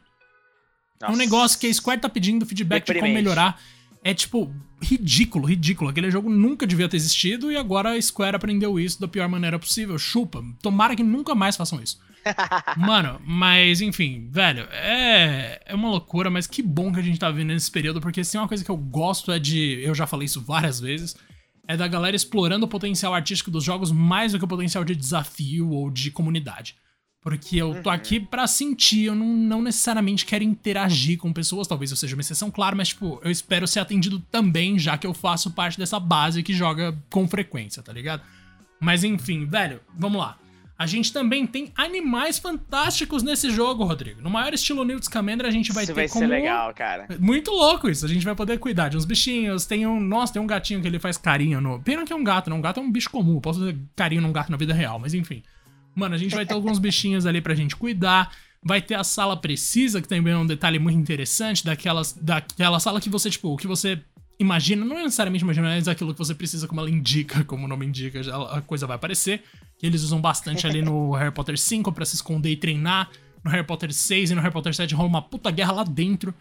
Nossa. 1.02 1.14
É 1.14 1.16
um 1.16 1.18
negócio 1.18 1.60
que 1.60 1.68
a 1.68 1.74
Square 1.74 2.02
tá 2.02 2.10
pedindo 2.10 2.46
feedback 2.46 2.86
de 2.86 3.00
como 3.00 3.14
melhorar. 3.14 3.60
É 4.04 4.14
tipo, 4.14 4.54
ridículo, 4.82 5.46
ridículo. 5.46 5.90
Aquele 5.90 6.10
jogo 6.10 6.30
nunca 6.30 6.66
devia 6.66 6.88
ter 6.88 6.98
existido 6.98 7.52
e 7.52 7.58
agora 7.58 7.92
a 7.92 8.02
Square 8.02 8.36
aprendeu 8.36 8.80
isso 8.80 9.00
da 9.00 9.08
pior 9.08 9.28
maneira 9.28 9.60
possível. 9.60 9.98
Chupa. 9.98 10.44
Tomara 10.62 10.96
que 10.96 11.04
nunca 11.04 11.36
mais 11.36 11.56
façam 11.56 11.82
isso. 11.82 12.00
Mano, 12.78 13.20
mas 13.26 13.82
enfim, 13.82 14.28
velho, 14.30 14.68
é, 14.72 15.62
é 15.66 15.76
uma 15.76 15.90
loucura, 15.90 16.30
mas 16.30 16.48
que 16.48 16.62
bom 16.62 16.92
que 16.92 17.00
a 17.00 17.04
gente 17.04 17.20
tá 17.20 17.32
vendo 17.32 17.48
nesse 17.48 17.72
período, 17.72 18.02
porque 18.02 18.24
se 18.24 18.34
tem 18.34 18.42
uma 18.42 18.48
coisa 18.48 18.64
que 18.64 18.70
eu 18.70 18.78
gosto 18.78 19.32
é 19.32 19.40
de. 19.40 19.80
Eu 19.82 19.96
já 19.96 20.06
falei 20.06 20.26
isso 20.26 20.42
várias 20.42 20.80
vezes. 20.80 21.16
É 21.68 21.78
da 21.78 21.88
galera 21.88 22.16
explorando 22.16 22.66
o 22.66 22.70
potencial 22.70 23.14
artístico 23.14 23.52
dos 23.52 23.64
jogos 23.64 23.92
mais 23.92 24.32
do 24.32 24.40
que 24.40 24.46
o 24.46 24.48
potencial 24.48 24.84
de 24.84 24.96
desafio 24.96 25.70
ou 25.70 25.92
de 25.92 26.10
comunidade. 26.10 26.76
Porque 27.22 27.58
eu 27.58 27.82
tô 27.84 27.90
Uhum. 27.90 27.96
aqui 27.96 28.20
pra 28.20 28.48
sentir, 28.48 29.06
eu 29.06 29.16
não, 29.16 29.26
não 29.28 29.62
necessariamente 29.62 30.26
quero 30.26 30.44
interagir 30.44 31.18
com 31.18 31.34
pessoas, 31.34 31.68
talvez 31.68 31.92
eu 31.92 31.98
seja 31.98 32.16
uma 32.16 32.22
exceção, 32.22 32.50
claro, 32.50 32.78
mas 32.78 32.90
tipo, 32.90 33.20
eu 33.24 33.30
espero 33.30 33.68
ser 33.68 33.82
atendido 33.82 34.20
também, 34.32 34.80
já 34.80 34.98
que 34.98 35.06
eu 35.06 35.14
faço 35.14 35.52
parte 35.52 35.78
dessa 35.78 36.00
base 36.00 36.42
que 36.42 36.54
joga 36.54 36.98
com 37.10 37.28
frequência, 37.28 37.84
tá 37.84 37.92
ligado? 37.92 38.24
Mas 38.80 39.04
enfim, 39.04 39.46
velho, 39.46 39.82
vamos 39.98 40.20
lá. 40.20 40.38
A 40.78 40.86
gente 40.88 41.12
também 41.12 41.46
tem 41.46 41.74
animais 41.76 42.40
fantásticos 42.40 43.22
nesse 43.22 43.52
jogo, 43.52 43.84
Rodrigo. 43.84 44.22
No 44.22 44.30
maior 44.30 44.54
estilo 44.54 44.86
Newt 44.86 45.04
Scamander, 45.08 45.46
a 45.46 45.52
gente 45.52 45.74
vai 45.74 45.84
Isso 45.84 45.94
ter 45.94 46.00
vai 46.02 46.08
como... 46.08 46.20
ser 46.22 46.28
legal, 46.28 46.74
cara. 46.74 47.06
Muito 47.20 47.52
louco 47.52 47.90
isso. 47.90 48.06
A 48.06 48.08
gente 48.08 48.24
vai 48.24 48.34
poder 48.34 48.58
cuidar 48.60 48.88
de 48.88 48.96
uns 48.96 49.04
bichinhos. 49.04 49.66
Tem 49.66 49.86
um. 49.86 50.00
Nossa, 50.00 50.32
tem 50.32 50.42
um 50.42 50.48
gatinho 50.48 50.82
que 50.82 50.88
ele 50.88 50.98
faz 50.98 51.18
carinho 51.18 51.60
no. 51.60 51.82
Pena 51.82 52.06
que 52.06 52.14
é 52.14 52.16
um 52.16 52.24
gato, 52.24 52.50
não. 52.50 52.60
Um 52.60 52.62
gato 52.62 52.80
é 52.80 52.84
um 52.84 52.90
bicho 52.90 53.10
comum. 53.10 53.36
Eu 53.36 53.42
Posso 53.42 53.60
fazer 53.60 53.78
carinho 53.94 54.22
num 54.22 54.32
gato 54.32 54.50
na 54.50 54.56
vida 54.58 54.74
real, 54.74 54.98
mas 54.98 55.14
enfim. 55.14 55.44
Mano, 55.96 56.16
a 56.16 56.18
gente 56.18 56.36
vai 56.36 56.46
ter 56.46 56.54
alguns 56.54 56.80
bichinhos 56.80 57.26
ali 57.26 57.42
pra 57.42 57.56
gente 57.56 57.76
cuidar. 57.76 58.32
Vai 58.64 58.82
ter 58.82 58.96
a 58.96 59.04
sala 59.04 59.38
precisa, 59.38 60.02
que 60.02 60.08
também 60.08 60.34
é 60.34 60.38
um 60.38 60.46
detalhe 60.46 60.80
muito 60.80 60.98
interessante, 60.98 61.64
daquelas, 61.64 62.12
daquela 62.14 62.80
sala 62.80 63.00
que 63.00 63.10
você, 63.10 63.30
tipo, 63.30 63.56
que 63.56 63.68
você 63.68 64.02
imagina, 64.40 64.86
não 64.86 64.98
é 64.98 65.04
necessariamente 65.04 65.44
imagina, 65.44 65.68
mas 65.68 65.88
aquilo 65.88 66.14
que 66.14 66.18
você 66.18 66.34
precisa, 66.34 66.68
como 66.68 66.80
ela 66.80 66.90
indica, 66.90 67.44
como 67.46 67.66
o 67.66 67.68
nome 67.68 67.86
indica, 67.86 68.22
a 68.52 68.62
coisa 68.62 68.88
vai 68.88 68.96
aparecer. 68.96 69.44
Eles 69.82 70.04
usam 70.04 70.20
bastante 70.20 70.66
ali 70.66 70.82
no 70.82 71.12
Harry 71.16 71.32
Potter 71.34 71.58
5 71.58 71.92
pra 71.92 72.06
se 72.06 72.16
esconder 72.16 72.50
e 72.50 72.56
treinar. 72.56 73.10
No 73.44 73.52
Harry 73.52 73.66
Potter 73.66 73.94
6 73.94 74.32
e 74.32 74.36
no 74.36 74.42
Harry 74.42 74.54
Potter 74.54 74.74
7 74.74 74.94
rola 74.94 75.08
uma 75.08 75.22
puta 75.22 75.50
guerra 75.52 75.72
lá 75.72 75.84
dentro. 75.84 76.34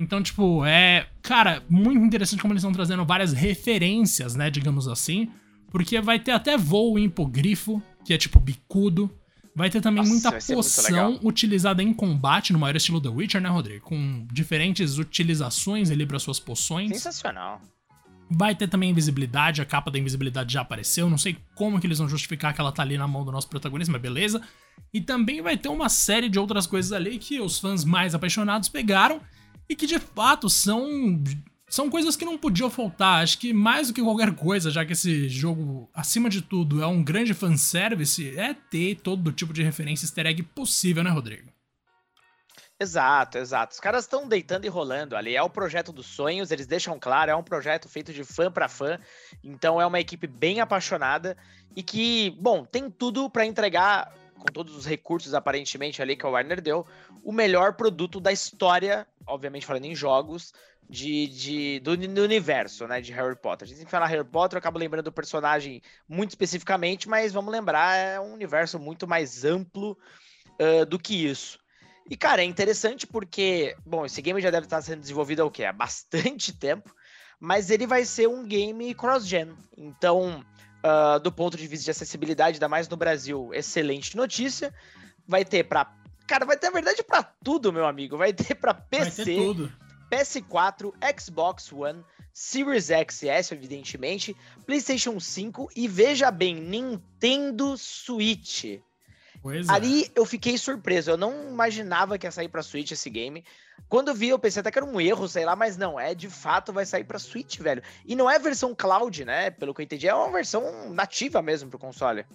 Então, 0.00 0.22
tipo, 0.22 0.64
é. 0.64 1.06
Cara, 1.22 1.62
muito 1.68 2.02
interessante 2.02 2.40
como 2.40 2.52
eles 2.52 2.62
estão 2.62 2.72
trazendo 2.72 3.04
várias 3.04 3.32
referências, 3.32 4.34
né? 4.34 4.50
Digamos 4.50 4.88
assim. 4.88 5.30
Porque 5.70 6.00
vai 6.00 6.18
ter 6.18 6.32
até 6.32 6.56
voo 6.56 6.98
hipogrifo, 6.98 7.80
que 8.04 8.12
é 8.12 8.18
tipo 8.18 8.38
bicudo. 8.38 9.10
Vai 9.54 9.68
ter 9.68 9.80
também 9.80 10.02
Nossa, 10.02 10.30
muita 10.30 10.54
poção 10.54 11.18
utilizada 11.22 11.82
em 11.82 11.92
combate, 11.92 12.52
no 12.52 12.58
maior 12.58 12.76
estilo 12.76 13.00
The 13.00 13.08
Witcher, 13.08 13.40
né, 13.40 13.48
Rodrigo? 13.48 13.84
Com 13.84 14.26
diferentes 14.32 14.96
utilizações 14.96 15.90
ali 15.90 16.06
para 16.06 16.18
suas 16.18 16.38
poções. 16.38 16.90
Sensacional. 16.90 17.60
Vai 18.30 18.54
ter 18.54 18.68
também 18.68 18.90
invisibilidade, 18.90 19.60
a 19.60 19.64
capa 19.64 19.90
da 19.90 19.98
invisibilidade 19.98 20.52
já 20.52 20.60
apareceu. 20.60 21.10
Não 21.10 21.18
sei 21.18 21.36
como 21.56 21.80
que 21.80 21.86
eles 21.86 21.98
vão 21.98 22.08
justificar 22.08 22.54
que 22.54 22.60
ela 22.60 22.70
tá 22.70 22.82
ali 22.82 22.96
na 22.96 23.08
mão 23.08 23.24
do 23.24 23.32
nosso 23.32 23.48
protagonista, 23.48 23.90
mas 23.90 24.00
beleza. 24.00 24.40
E 24.94 25.00
também 25.00 25.42
vai 25.42 25.56
ter 25.56 25.68
uma 25.68 25.88
série 25.88 26.28
de 26.28 26.38
outras 26.38 26.66
coisas 26.66 26.92
ali 26.92 27.18
que 27.18 27.40
os 27.40 27.58
fãs 27.58 27.84
mais 27.84 28.14
apaixonados 28.14 28.68
pegaram 28.68 29.20
e 29.68 29.74
que 29.74 29.86
de 29.86 29.98
fato 29.98 30.48
são 30.48 31.20
são 31.70 31.88
coisas 31.88 32.16
que 32.16 32.24
não 32.24 32.36
podiam 32.36 32.68
faltar. 32.68 33.22
Acho 33.22 33.38
que 33.38 33.52
mais 33.52 33.88
do 33.88 33.94
que 33.94 34.02
qualquer 34.02 34.34
coisa, 34.34 34.70
já 34.70 34.84
que 34.84 34.92
esse 34.92 35.28
jogo, 35.28 35.88
acima 35.94 36.28
de 36.28 36.42
tudo, 36.42 36.82
é 36.82 36.86
um 36.86 37.02
grande 37.02 37.32
fanservice, 37.32 38.36
é 38.36 38.52
ter 38.52 38.96
todo 38.96 39.32
tipo 39.32 39.52
de 39.52 39.62
referência 39.62 40.04
easter 40.04 40.26
egg 40.26 40.42
possível, 40.42 41.04
né, 41.04 41.10
Rodrigo? 41.10 41.48
Exato, 42.80 43.38
exato. 43.38 43.74
Os 43.74 43.80
caras 43.80 44.04
estão 44.04 44.26
deitando 44.26 44.64
e 44.64 44.68
rolando 44.68 45.14
ali. 45.14 45.36
É 45.36 45.42
o 45.42 45.50
projeto 45.50 45.92
dos 45.92 46.06
sonhos, 46.06 46.50
eles 46.50 46.66
deixam 46.66 46.98
claro, 46.98 47.30
é 47.30 47.36
um 47.36 47.42
projeto 47.42 47.88
feito 47.88 48.12
de 48.12 48.24
fã 48.24 48.50
para 48.50 48.68
fã. 48.68 48.98
Então 49.44 49.80
é 49.80 49.86
uma 49.86 50.00
equipe 50.00 50.26
bem 50.26 50.60
apaixonada 50.60 51.36
e 51.76 51.82
que, 51.82 52.30
bom, 52.40 52.64
tem 52.64 52.90
tudo 52.90 53.30
para 53.30 53.46
entregar 53.46 54.12
com 54.40 54.46
todos 54.46 54.74
os 54.74 54.86
recursos 54.86 55.34
aparentemente 55.34 56.00
ali 56.00 56.16
que 56.16 56.26
a 56.26 56.28
Warner 56.28 56.60
deu, 56.60 56.86
o 57.22 57.30
melhor 57.30 57.74
produto 57.74 58.18
da 58.18 58.32
história, 58.32 59.06
obviamente 59.26 59.66
falando 59.66 59.84
em 59.84 59.94
jogos, 59.94 60.52
de, 60.90 61.28
de 61.28 61.80
do, 61.80 61.96
do 61.96 62.22
universo, 62.22 62.86
né, 62.88 63.00
de 63.00 63.12
Harry 63.12 63.36
Potter. 63.36 63.64
A 63.64 63.68
gente 63.68 63.78
sempre 63.78 63.92
fala 63.92 64.06
Harry 64.06 64.24
Potter, 64.24 64.56
eu 64.56 64.58
acabo 64.58 64.78
lembrando 64.78 65.04
do 65.04 65.12
personagem 65.12 65.80
muito 66.08 66.30
especificamente, 66.30 67.08
mas 67.08 67.32
vamos 67.32 67.52
lembrar, 67.52 67.96
é 67.96 68.18
um 68.18 68.34
universo 68.34 68.76
muito 68.78 69.06
mais 69.06 69.44
amplo 69.44 69.96
uh, 70.60 70.84
do 70.84 70.98
que 70.98 71.26
isso. 71.26 71.60
E, 72.10 72.16
cara, 72.16 72.42
é 72.42 72.44
interessante 72.44 73.06
porque, 73.06 73.76
bom, 73.86 74.04
esse 74.04 74.20
game 74.20 74.40
já 74.40 74.50
deve 74.50 74.66
estar 74.66 74.82
sendo 74.82 75.00
desenvolvido 75.00 75.42
há 75.42 75.44
o 75.44 75.50
quê? 75.50 75.64
Há 75.64 75.72
bastante 75.72 76.52
tempo, 76.58 76.92
mas 77.38 77.70
ele 77.70 77.86
vai 77.86 78.04
ser 78.04 78.28
um 78.28 78.44
game 78.44 78.92
cross-gen. 78.92 79.54
Então, 79.78 80.44
uh, 80.84 81.20
do 81.20 81.30
ponto 81.30 81.56
de 81.56 81.68
vista 81.68 81.84
de 81.84 81.92
acessibilidade, 81.92 82.56
ainda 82.56 82.68
mais 82.68 82.88
no 82.88 82.96
Brasil, 82.96 83.50
excelente 83.54 84.16
notícia. 84.16 84.74
Vai 85.24 85.44
ter 85.44 85.62
pra. 85.62 85.94
Cara, 86.26 86.44
vai 86.44 86.56
ter, 86.56 86.66
na 86.66 86.72
verdade, 86.72 87.00
pra 87.04 87.22
tudo, 87.22 87.72
meu 87.72 87.86
amigo. 87.86 88.16
Vai 88.16 88.32
ter 88.32 88.56
pra 88.56 88.74
PC, 88.74 89.04
vai 89.04 89.24
ter 89.24 89.36
tudo. 89.36 89.72
PS4, 90.10 90.92
Xbox 91.18 91.72
One, 91.72 92.04
Series 92.32 92.90
X 92.90 93.22
e 93.22 93.28
S, 93.28 93.54
evidentemente, 93.54 94.36
PlayStation 94.66 95.18
5 95.18 95.70
e 95.76 95.86
veja 95.86 96.30
bem, 96.30 96.56
Nintendo 96.56 97.76
Switch. 97.76 98.80
Pois 99.42 99.68
Ali 99.68 100.04
é. 100.04 100.10
eu 100.16 100.26
fiquei 100.26 100.58
surpreso, 100.58 101.10
eu 101.10 101.16
não 101.16 101.48
imaginava 101.48 102.18
que 102.18 102.26
ia 102.26 102.30
sair 102.30 102.48
pra 102.48 102.62
Switch 102.62 102.90
esse 102.90 103.08
game. 103.08 103.44
Quando 103.88 104.08
eu 104.08 104.14
vi, 104.14 104.28
eu 104.28 104.38
pensei 104.38 104.60
até 104.60 104.70
que 104.70 104.78
era 104.78 104.86
um 104.86 105.00
erro, 105.00 105.26
sei 105.26 105.44
lá, 105.44 105.56
mas 105.56 105.76
não, 105.76 105.98
é 105.98 106.14
de 106.14 106.28
fato 106.28 106.72
vai 106.72 106.84
sair 106.84 107.04
pra 107.04 107.18
Switch, 107.18 107.58
velho. 107.58 107.82
E 108.04 108.14
não 108.14 108.30
é 108.30 108.38
versão 108.38 108.74
cloud, 108.74 109.24
né? 109.24 109.50
Pelo 109.50 109.72
que 109.74 109.80
eu 109.80 109.84
entendi, 109.84 110.06
é 110.06 110.14
uma 110.14 110.30
versão 110.30 110.90
nativa 110.92 111.40
mesmo 111.40 111.70
pro 111.70 111.78
console. 111.78 112.26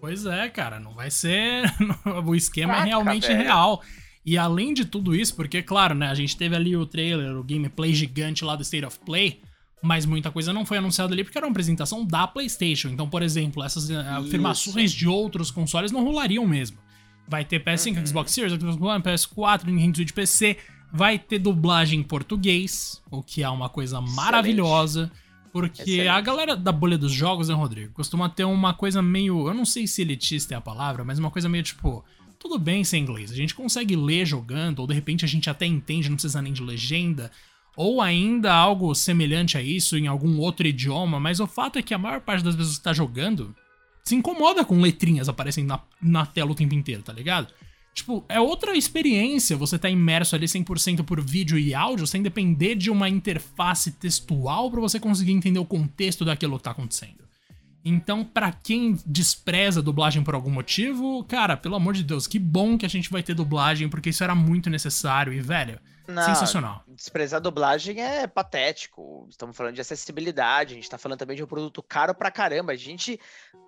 Pois 0.00 0.26
é, 0.26 0.48
cara, 0.48 0.80
não 0.80 0.94
vai 0.94 1.10
ser. 1.10 1.64
o 2.26 2.34
esquema 2.34 2.74
Caraca, 2.74 2.88
é 2.88 2.90
realmente 2.90 3.26
velho. 3.26 3.42
real. 3.42 3.82
E 4.24 4.38
além 4.38 4.72
de 4.72 4.84
tudo 4.84 5.14
isso, 5.14 5.34
porque, 5.36 5.62
claro, 5.62 5.94
né, 5.94 6.08
a 6.08 6.14
gente 6.14 6.36
teve 6.36 6.56
ali 6.56 6.76
o 6.76 6.86
trailer, 6.86 7.36
o 7.36 7.44
gameplay 7.44 7.92
gigante 7.92 8.44
lá 8.44 8.56
do 8.56 8.62
State 8.62 8.86
of 8.86 8.98
Play, 9.04 9.40
mas 9.82 10.06
muita 10.06 10.30
coisa 10.30 10.50
não 10.52 10.64
foi 10.64 10.78
anunciada 10.78 11.12
ali 11.12 11.22
porque 11.22 11.36
era 11.36 11.46
uma 11.46 11.50
apresentação 11.50 12.06
da 12.06 12.26
PlayStation. 12.26 12.88
Então, 12.88 13.06
por 13.08 13.22
exemplo, 13.22 13.62
essas 13.62 13.90
eh, 13.90 13.96
afirmações 13.96 14.92
de 14.92 15.06
outros 15.06 15.50
consoles 15.50 15.92
não 15.92 16.02
rolariam 16.02 16.46
mesmo. 16.46 16.78
Vai 17.28 17.44
ter 17.44 17.62
PS5, 17.62 17.98
Uhum. 17.98 18.06
Xbox 18.06 18.32
Series, 18.32 18.54
Xbox 18.58 18.80
One, 18.80 19.02
PS4, 19.02 19.64
Nintendo 19.66 19.96
Switch 19.98 20.12
PC. 20.12 20.56
Vai 20.90 21.18
ter 21.18 21.38
dublagem 21.38 22.00
em 22.00 22.02
português, 22.02 23.02
o 23.10 23.22
que 23.22 23.42
é 23.42 23.48
uma 23.48 23.68
coisa 23.68 24.00
maravilhosa. 24.00 25.10
Porque 25.52 25.82
Excelente. 25.82 26.08
a 26.08 26.20
galera 26.20 26.56
da 26.56 26.72
bolha 26.72 26.98
dos 26.98 27.12
jogos, 27.12 27.48
né, 27.48 27.54
Rodrigo, 27.54 27.92
costuma 27.92 28.28
ter 28.28 28.44
uma 28.44 28.74
coisa 28.74 29.00
meio. 29.02 29.46
Eu 29.46 29.54
não 29.54 29.64
sei 29.64 29.86
se 29.86 30.02
elitista 30.02 30.54
é 30.54 30.56
a 30.56 30.60
palavra, 30.60 31.04
mas 31.04 31.18
uma 31.18 31.30
coisa 31.30 31.48
meio 31.48 31.62
tipo. 31.62 32.04
Tudo 32.44 32.58
bem 32.58 32.84
ser 32.84 32.98
inglês, 32.98 33.32
a 33.32 33.34
gente 33.34 33.54
consegue 33.54 33.96
ler 33.96 34.26
jogando, 34.26 34.80
ou 34.80 34.86
de 34.86 34.92
repente 34.92 35.24
a 35.24 35.28
gente 35.28 35.48
até 35.48 35.64
entende, 35.64 36.10
não 36.10 36.16
precisa 36.16 36.42
nem 36.42 36.52
de 36.52 36.62
legenda, 36.62 37.32
ou 37.74 38.02
ainda 38.02 38.52
algo 38.52 38.94
semelhante 38.94 39.56
a 39.56 39.62
isso 39.62 39.96
em 39.96 40.06
algum 40.06 40.38
outro 40.38 40.66
idioma, 40.66 41.18
mas 41.18 41.40
o 41.40 41.46
fato 41.46 41.78
é 41.78 41.82
que 41.82 41.94
a 41.94 41.98
maior 41.98 42.20
parte 42.20 42.44
das 42.44 42.54
vezes 42.54 42.76
que 42.76 42.84
tá 42.84 42.92
jogando 42.92 43.56
se 44.04 44.14
incomoda 44.14 44.62
com 44.62 44.78
letrinhas 44.78 45.26
aparecendo 45.26 45.68
na, 45.68 45.80
na 46.02 46.26
tela 46.26 46.52
o 46.52 46.54
tempo 46.54 46.74
inteiro, 46.74 47.02
tá 47.02 47.14
ligado? 47.14 47.48
Tipo, 47.94 48.22
é 48.28 48.38
outra 48.38 48.76
experiência 48.76 49.56
você 49.56 49.78
tá 49.78 49.88
imerso 49.88 50.36
ali 50.36 50.44
100% 50.44 51.02
por 51.02 51.22
vídeo 51.22 51.58
e 51.58 51.74
áudio 51.74 52.06
sem 52.06 52.22
depender 52.22 52.74
de 52.74 52.90
uma 52.90 53.08
interface 53.08 53.90
textual 53.92 54.70
pra 54.70 54.82
você 54.82 55.00
conseguir 55.00 55.32
entender 55.32 55.60
o 55.60 55.64
contexto 55.64 56.26
daquilo 56.26 56.58
que 56.58 56.64
tá 56.64 56.72
acontecendo. 56.72 57.24
Então, 57.84 58.24
pra 58.24 58.50
quem 58.50 58.98
despreza 59.04 59.82
dublagem 59.82 60.24
por 60.24 60.34
algum 60.34 60.50
motivo, 60.50 61.22
cara, 61.24 61.54
pelo 61.54 61.74
amor 61.74 61.92
de 61.92 62.02
Deus, 62.02 62.26
que 62.26 62.38
bom 62.38 62.78
que 62.78 62.86
a 62.86 62.88
gente 62.88 63.10
vai 63.10 63.22
ter 63.22 63.34
dublagem, 63.34 63.90
porque 63.90 64.08
isso 64.08 64.24
era 64.24 64.34
muito 64.34 64.70
necessário 64.70 65.34
e, 65.34 65.40
velho, 65.40 65.78
Não, 66.08 66.22
sensacional. 66.22 66.82
Desprezar 66.88 67.36
a 67.36 67.40
dublagem 67.42 68.00
é 68.00 68.26
patético. 68.26 69.26
Estamos 69.28 69.54
falando 69.54 69.74
de 69.74 69.82
acessibilidade, 69.82 70.72
a 70.72 70.76
gente 70.76 70.88
tá 70.88 70.96
falando 70.96 71.18
também 71.18 71.36
de 71.36 71.44
um 71.44 71.46
produto 71.46 71.82
caro 71.82 72.14
pra 72.14 72.30
caramba. 72.30 72.72
A 72.72 72.76
gente 72.76 73.20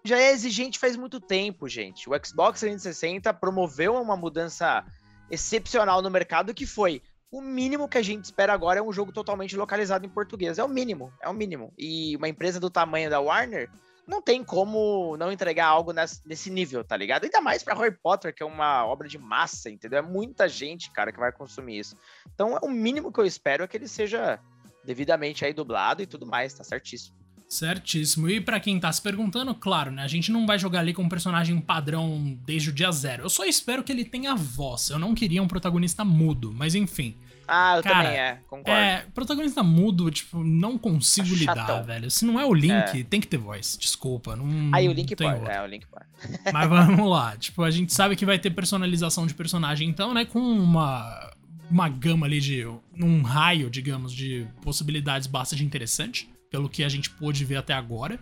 já 0.03 0.19
é 0.19 0.33
exigente 0.33 0.79
faz 0.79 0.97
muito 0.97 1.21
tempo, 1.21 1.69
gente. 1.69 2.09
O 2.09 2.13
Xbox 2.25 2.61
360 2.61 3.35
promoveu 3.35 4.01
uma 4.01 4.17
mudança 4.17 4.83
excepcional 5.31 6.01
no 6.01 6.11
mercado 6.11 6.55
que 6.55 6.65
foi 6.65 7.03
o 7.31 7.43
mínimo 7.43 7.89
que 7.89 7.99
a 7.99 8.03
gente 8.03 8.25
espera 8.25 8.55
agora 8.55 8.79
é 8.79 8.83
um 8.83 8.93
jogo 8.93 9.13
totalmente 9.13 9.57
localizado 9.57 10.07
em 10.07 10.09
português. 10.09 10.59
É 10.59 10.65
o 10.65 10.69
mínimo, 10.69 11.13
é 11.21 11.29
o 11.29 11.35
mínimo. 11.35 11.71
E 11.77 12.17
uma 12.17 12.29
empresa 12.29 12.59
do 12.59 12.71
tamanho 12.71 13.11
da 13.11 13.21
Warner 13.21 13.69
não 14.07 14.23
tem 14.23 14.45
como 14.45 15.17
não 15.17 15.33
entregar 15.33 15.67
algo 15.67 15.93
nesse, 15.93 16.51
nível, 16.51 16.85
tá 16.85 16.97
ligado? 16.97 17.25
Ainda 17.25 17.41
mais 17.41 17.63
pra 17.63 17.75
Harry 17.75 17.97
Potter, 18.01 18.35
que 18.35 18.43
é 18.43 18.47
uma 18.47 18.87
obra 18.87 19.09
de 19.09 19.19
massa, 19.19 19.69
entendeu? 19.69 19.99
É 19.99 20.03
muita 20.03 20.49
gente, 20.49 20.91
cara, 20.93 21.11
que 21.11 21.19
vai 21.19 21.33
consumir 21.33 21.81
isso. 21.81 21.97
Então, 22.33 22.57
é 22.57 22.61
o 22.63 22.71
mínimo 22.71 23.13
que 23.13 23.19
eu 23.19 23.27
espero 23.27 23.65
é 23.65 23.67
que 23.67 23.77
ele 23.77 23.89
seja 23.89 24.39
devidamente 24.85 25.45
aí 25.45 25.53
dublado 25.53 26.03
e 26.03 26.07
tudo 26.07 26.25
mais, 26.25 26.55
tá 26.55 26.63
certíssimo. 26.63 27.17
Certíssimo. 27.49 28.29
E 28.29 28.41
pra 28.41 28.61
quem 28.61 28.79
tá 28.79 28.93
se 28.93 29.01
perguntando, 29.01 29.55
claro, 29.55 29.91
né? 29.91 30.03
A 30.03 30.09
gente 30.09 30.33
não 30.33 30.47
vai 30.47 30.59
jogar 30.59 30.81
ali 30.81 30.93
com 30.93 31.03
um 31.03 31.09
personagem 31.09 31.61
padrão 31.61 32.37
desde 32.45 32.71
o 32.71 32.73
dia 32.73 32.91
zero. 32.91 33.25
Eu 33.25 33.29
só 33.29 33.45
espero 33.45 33.85
que 33.85 33.93
ele 33.93 34.05
tenha 34.05 34.35
voz. 34.35 34.91
Eu 34.91 34.99
não 34.99 35.15
queria 35.15 35.43
um 35.43 35.49
protagonista 35.49 36.05
mudo, 36.05 36.53
mas 36.53 36.75
enfim. 36.75 37.17
Ah, 37.49 37.77
eu 37.77 37.83
Cara, 37.83 38.03
também 38.05 38.19
é, 38.19 38.39
concordo. 38.49 38.71
É, 38.71 39.07
protagonista 39.15 39.63
mudo, 39.63 40.11
tipo, 40.11 40.43
não 40.43 40.77
consigo 40.77 41.29
Tá 41.29 41.35
lidar, 41.35 41.83
velho. 41.83 42.11
Se 42.11 42.25
não 42.25 42.41
é 42.41 42.45
o 42.45 42.53
Link, 42.53 43.01
É. 43.01 43.05
tem 43.05 43.21
que 43.21 43.27
ter 43.27 43.37
voz. 43.37 43.77
Desculpa, 43.81 44.35
não. 44.35 44.71
Aí 44.73 44.89
o 44.89 44.93
Link 44.93 45.15
pode. 45.15 45.35
outro. 45.35 45.51
É, 45.51 45.63
o 45.63 45.67
Link 45.67 45.87
pode. 45.87 46.07
Mas 46.53 46.69
vamos 46.69 47.09
lá. 47.09 47.37
Tipo, 47.37 47.63
a 47.63 47.71
gente 47.71 47.93
sabe 47.93 48.17
que 48.17 48.27
vai 48.27 48.39
ter 48.39 48.51
personalização 48.51 49.27
de 49.27 49.35
personagem, 49.35 49.89
então, 49.89 50.13
né? 50.13 50.25
Com 50.25 50.41
uma, 50.41 51.33
uma 51.71 51.89
gama 51.89 52.27
ali 52.27 52.41
de. 52.41 52.67
um 53.01 53.23
raio, 53.23 53.71
digamos, 53.71 54.13
de 54.13 54.47
possibilidades 54.63 55.27
bastante 55.27 55.65
interessante, 55.65 56.29
pelo 56.51 56.69
que 56.69 56.83
a 56.83 56.89
gente 56.89 57.11
pôde 57.11 57.45
ver 57.45 57.57
até 57.57 57.75
agora. 57.75 58.19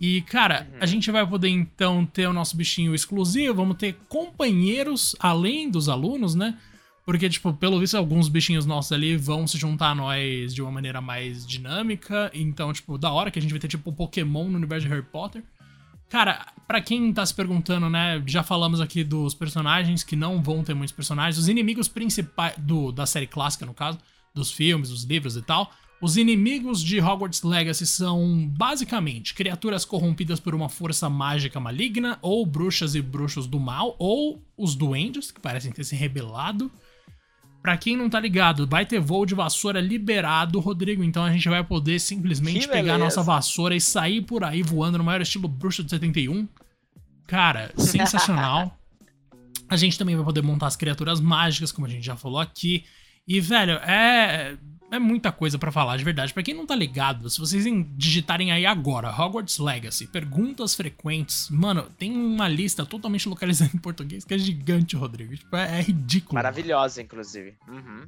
E, 0.00 0.22
cara, 0.22 0.66
uhum. 0.72 0.78
a 0.80 0.86
gente 0.86 1.10
vai 1.10 1.26
poder 1.26 1.48
então 1.48 2.04
ter 2.04 2.26
o 2.26 2.32
nosso 2.32 2.56
bichinho 2.56 2.94
exclusivo, 2.94 3.54
vamos 3.54 3.76
ter 3.76 3.96
companheiros 4.08 5.14
além 5.20 5.70
dos 5.70 5.88
alunos, 5.88 6.34
né? 6.34 6.58
Porque, 7.04 7.28
tipo, 7.28 7.52
pelo 7.52 7.78
visto, 7.78 7.96
alguns 7.96 8.28
bichinhos 8.28 8.64
nossos 8.64 8.90
ali 8.92 9.16
vão 9.16 9.46
se 9.46 9.58
juntar 9.58 9.90
a 9.90 9.94
nós 9.94 10.54
de 10.54 10.62
uma 10.62 10.70
maneira 10.70 11.00
mais 11.02 11.46
dinâmica. 11.46 12.30
Então, 12.32 12.72
tipo, 12.72 12.96
da 12.96 13.12
hora 13.12 13.30
que 13.30 13.38
a 13.38 13.42
gente 13.42 13.50
vai 13.50 13.60
ter, 13.60 13.68
tipo, 13.68 13.92
Pokémon 13.92 14.48
no 14.48 14.56
universo 14.56 14.86
de 14.86 14.92
Harry 14.92 15.04
Potter. 15.04 15.42
Cara, 16.08 16.46
para 16.66 16.80
quem 16.80 17.12
tá 17.12 17.24
se 17.26 17.34
perguntando, 17.34 17.90
né? 17.90 18.22
Já 18.26 18.42
falamos 18.42 18.80
aqui 18.80 19.04
dos 19.04 19.34
personagens 19.34 20.02
que 20.02 20.16
não 20.16 20.42
vão 20.42 20.62
ter 20.62 20.72
muitos 20.72 20.94
personagens. 20.94 21.36
Os 21.36 21.48
inimigos 21.48 21.88
principais 21.88 22.54
do, 22.56 22.90
da 22.90 23.04
série 23.04 23.26
clássica, 23.26 23.66
no 23.66 23.74
caso, 23.74 23.98
dos 24.34 24.50
filmes, 24.50 24.88
dos 24.88 25.04
livros 25.04 25.36
e 25.36 25.42
tal. 25.42 25.70
Os 26.00 26.16
inimigos 26.16 26.82
de 26.82 27.00
Hogwarts 27.00 27.42
Legacy 27.42 27.86
são 27.86 28.46
basicamente 28.48 29.32
criaturas 29.32 29.84
corrompidas 29.84 30.38
por 30.38 30.54
uma 30.54 30.68
força 30.68 31.08
mágica 31.08 31.58
maligna, 31.60 32.18
ou 32.20 32.44
bruxas 32.44 32.94
e 32.94 33.02
bruxos 33.02 33.46
do 33.46 33.58
mal, 33.58 33.94
ou 33.98 34.42
os 34.56 34.74
duendes, 34.74 35.30
que 35.30 35.40
parecem 35.40 35.72
ter 35.72 35.84
se 35.84 35.96
rebelado. 35.96 36.70
Pra 37.64 37.78
quem 37.78 37.96
não 37.96 38.10
tá 38.10 38.20
ligado, 38.20 38.66
vai 38.66 38.84
ter 38.84 39.00
voo 39.00 39.24
de 39.24 39.34
vassoura 39.34 39.80
liberado, 39.80 40.60
Rodrigo. 40.60 41.02
Então 41.02 41.24
a 41.24 41.32
gente 41.32 41.48
vai 41.48 41.64
poder 41.64 41.98
simplesmente 41.98 42.68
pegar 42.68 42.96
a 42.96 42.98
nossa 42.98 43.22
vassoura 43.22 43.74
e 43.74 43.80
sair 43.80 44.20
por 44.20 44.44
aí 44.44 44.62
voando 44.62 44.98
no 44.98 45.04
maior 45.04 45.22
estilo 45.22 45.48
bruxo 45.48 45.82
de 45.82 45.88
71. 45.88 46.46
Cara, 47.26 47.72
sensacional. 47.78 48.78
a 49.66 49.78
gente 49.78 49.98
também 49.98 50.14
vai 50.14 50.26
poder 50.26 50.42
montar 50.42 50.66
as 50.66 50.76
criaturas 50.76 51.22
mágicas, 51.22 51.72
como 51.72 51.86
a 51.86 51.90
gente 51.90 52.04
já 52.04 52.14
falou 52.14 52.38
aqui. 52.38 52.84
E, 53.26 53.40
velho, 53.40 53.76
é 53.76 54.58
é 54.94 54.98
muita 54.98 55.32
coisa 55.32 55.58
para 55.58 55.72
falar, 55.72 55.96
de 55.96 56.04
verdade. 56.04 56.32
Para 56.32 56.42
quem 56.42 56.54
não 56.54 56.66
tá 56.66 56.74
ligado, 56.74 57.28
se 57.28 57.38
vocês 57.38 57.64
digitarem 57.96 58.52
aí 58.52 58.64
agora 58.66 59.10
Hogwarts 59.10 59.58
Legacy, 59.58 60.06
perguntas 60.06 60.74
frequentes, 60.74 61.48
mano, 61.50 61.86
tem 61.98 62.16
uma 62.16 62.48
lista 62.48 62.84
totalmente 62.86 63.28
localizada 63.28 63.70
em 63.74 63.78
português 63.78 64.24
que 64.24 64.34
é 64.34 64.38
gigante, 64.38 64.96
Rodrigo. 64.96 65.36
Tipo, 65.36 65.56
é, 65.56 65.78
é 65.78 65.82
ridículo. 65.82 66.34
Maravilhosa, 66.34 67.02
inclusive. 67.02 67.54
Uhum. 67.68 68.06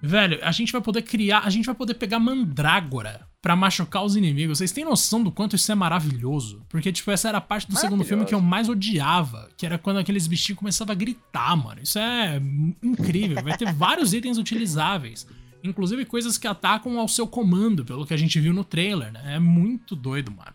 Velho, 0.00 0.38
a 0.42 0.52
gente 0.52 0.70
vai 0.70 0.80
poder 0.80 1.02
criar, 1.02 1.40
a 1.40 1.50
gente 1.50 1.66
vai 1.66 1.74
poder 1.74 1.94
pegar 1.94 2.20
mandrágora 2.20 3.26
para 3.42 3.56
machucar 3.56 4.04
os 4.04 4.14
inimigos. 4.14 4.58
Vocês 4.58 4.72
têm 4.72 4.84
noção 4.84 5.22
do 5.22 5.32
quanto 5.32 5.56
isso 5.56 5.70
é 5.70 5.74
maravilhoso? 5.74 6.64
Porque, 6.68 6.92
tipo, 6.92 7.10
essa 7.10 7.28
era 7.28 7.38
a 7.38 7.40
parte 7.40 7.68
do 7.68 7.76
segundo 7.76 8.04
filme 8.04 8.24
que 8.24 8.34
eu 8.34 8.40
mais 8.40 8.68
odiava, 8.68 9.48
que 9.56 9.66
era 9.66 9.78
quando 9.78 9.98
aqueles 9.98 10.26
bichinhos 10.26 10.58
começavam 10.58 10.92
a 10.92 10.96
gritar, 10.96 11.56
mano. 11.56 11.80
Isso 11.82 11.98
é 11.98 12.40
incrível. 12.82 13.42
Vai 13.42 13.56
ter 13.56 13.72
vários 13.72 14.12
itens 14.12 14.38
utilizáveis. 14.38 15.26
Inclusive 15.62 16.04
coisas 16.04 16.38
que 16.38 16.46
atacam 16.46 16.98
ao 16.98 17.08
seu 17.08 17.26
comando, 17.26 17.84
pelo 17.84 18.06
que 18.06 18.14
a 18.14 18.16
gente 18.16 18.38
viu 18.38 18.52
no 18.52 18.64
trailer, 18.64 19.12
né? 19.12 19.34
É 19.34 19.38
muito 19.38 19.96
doido, 19.96 20.30
mano. 20.30 20.54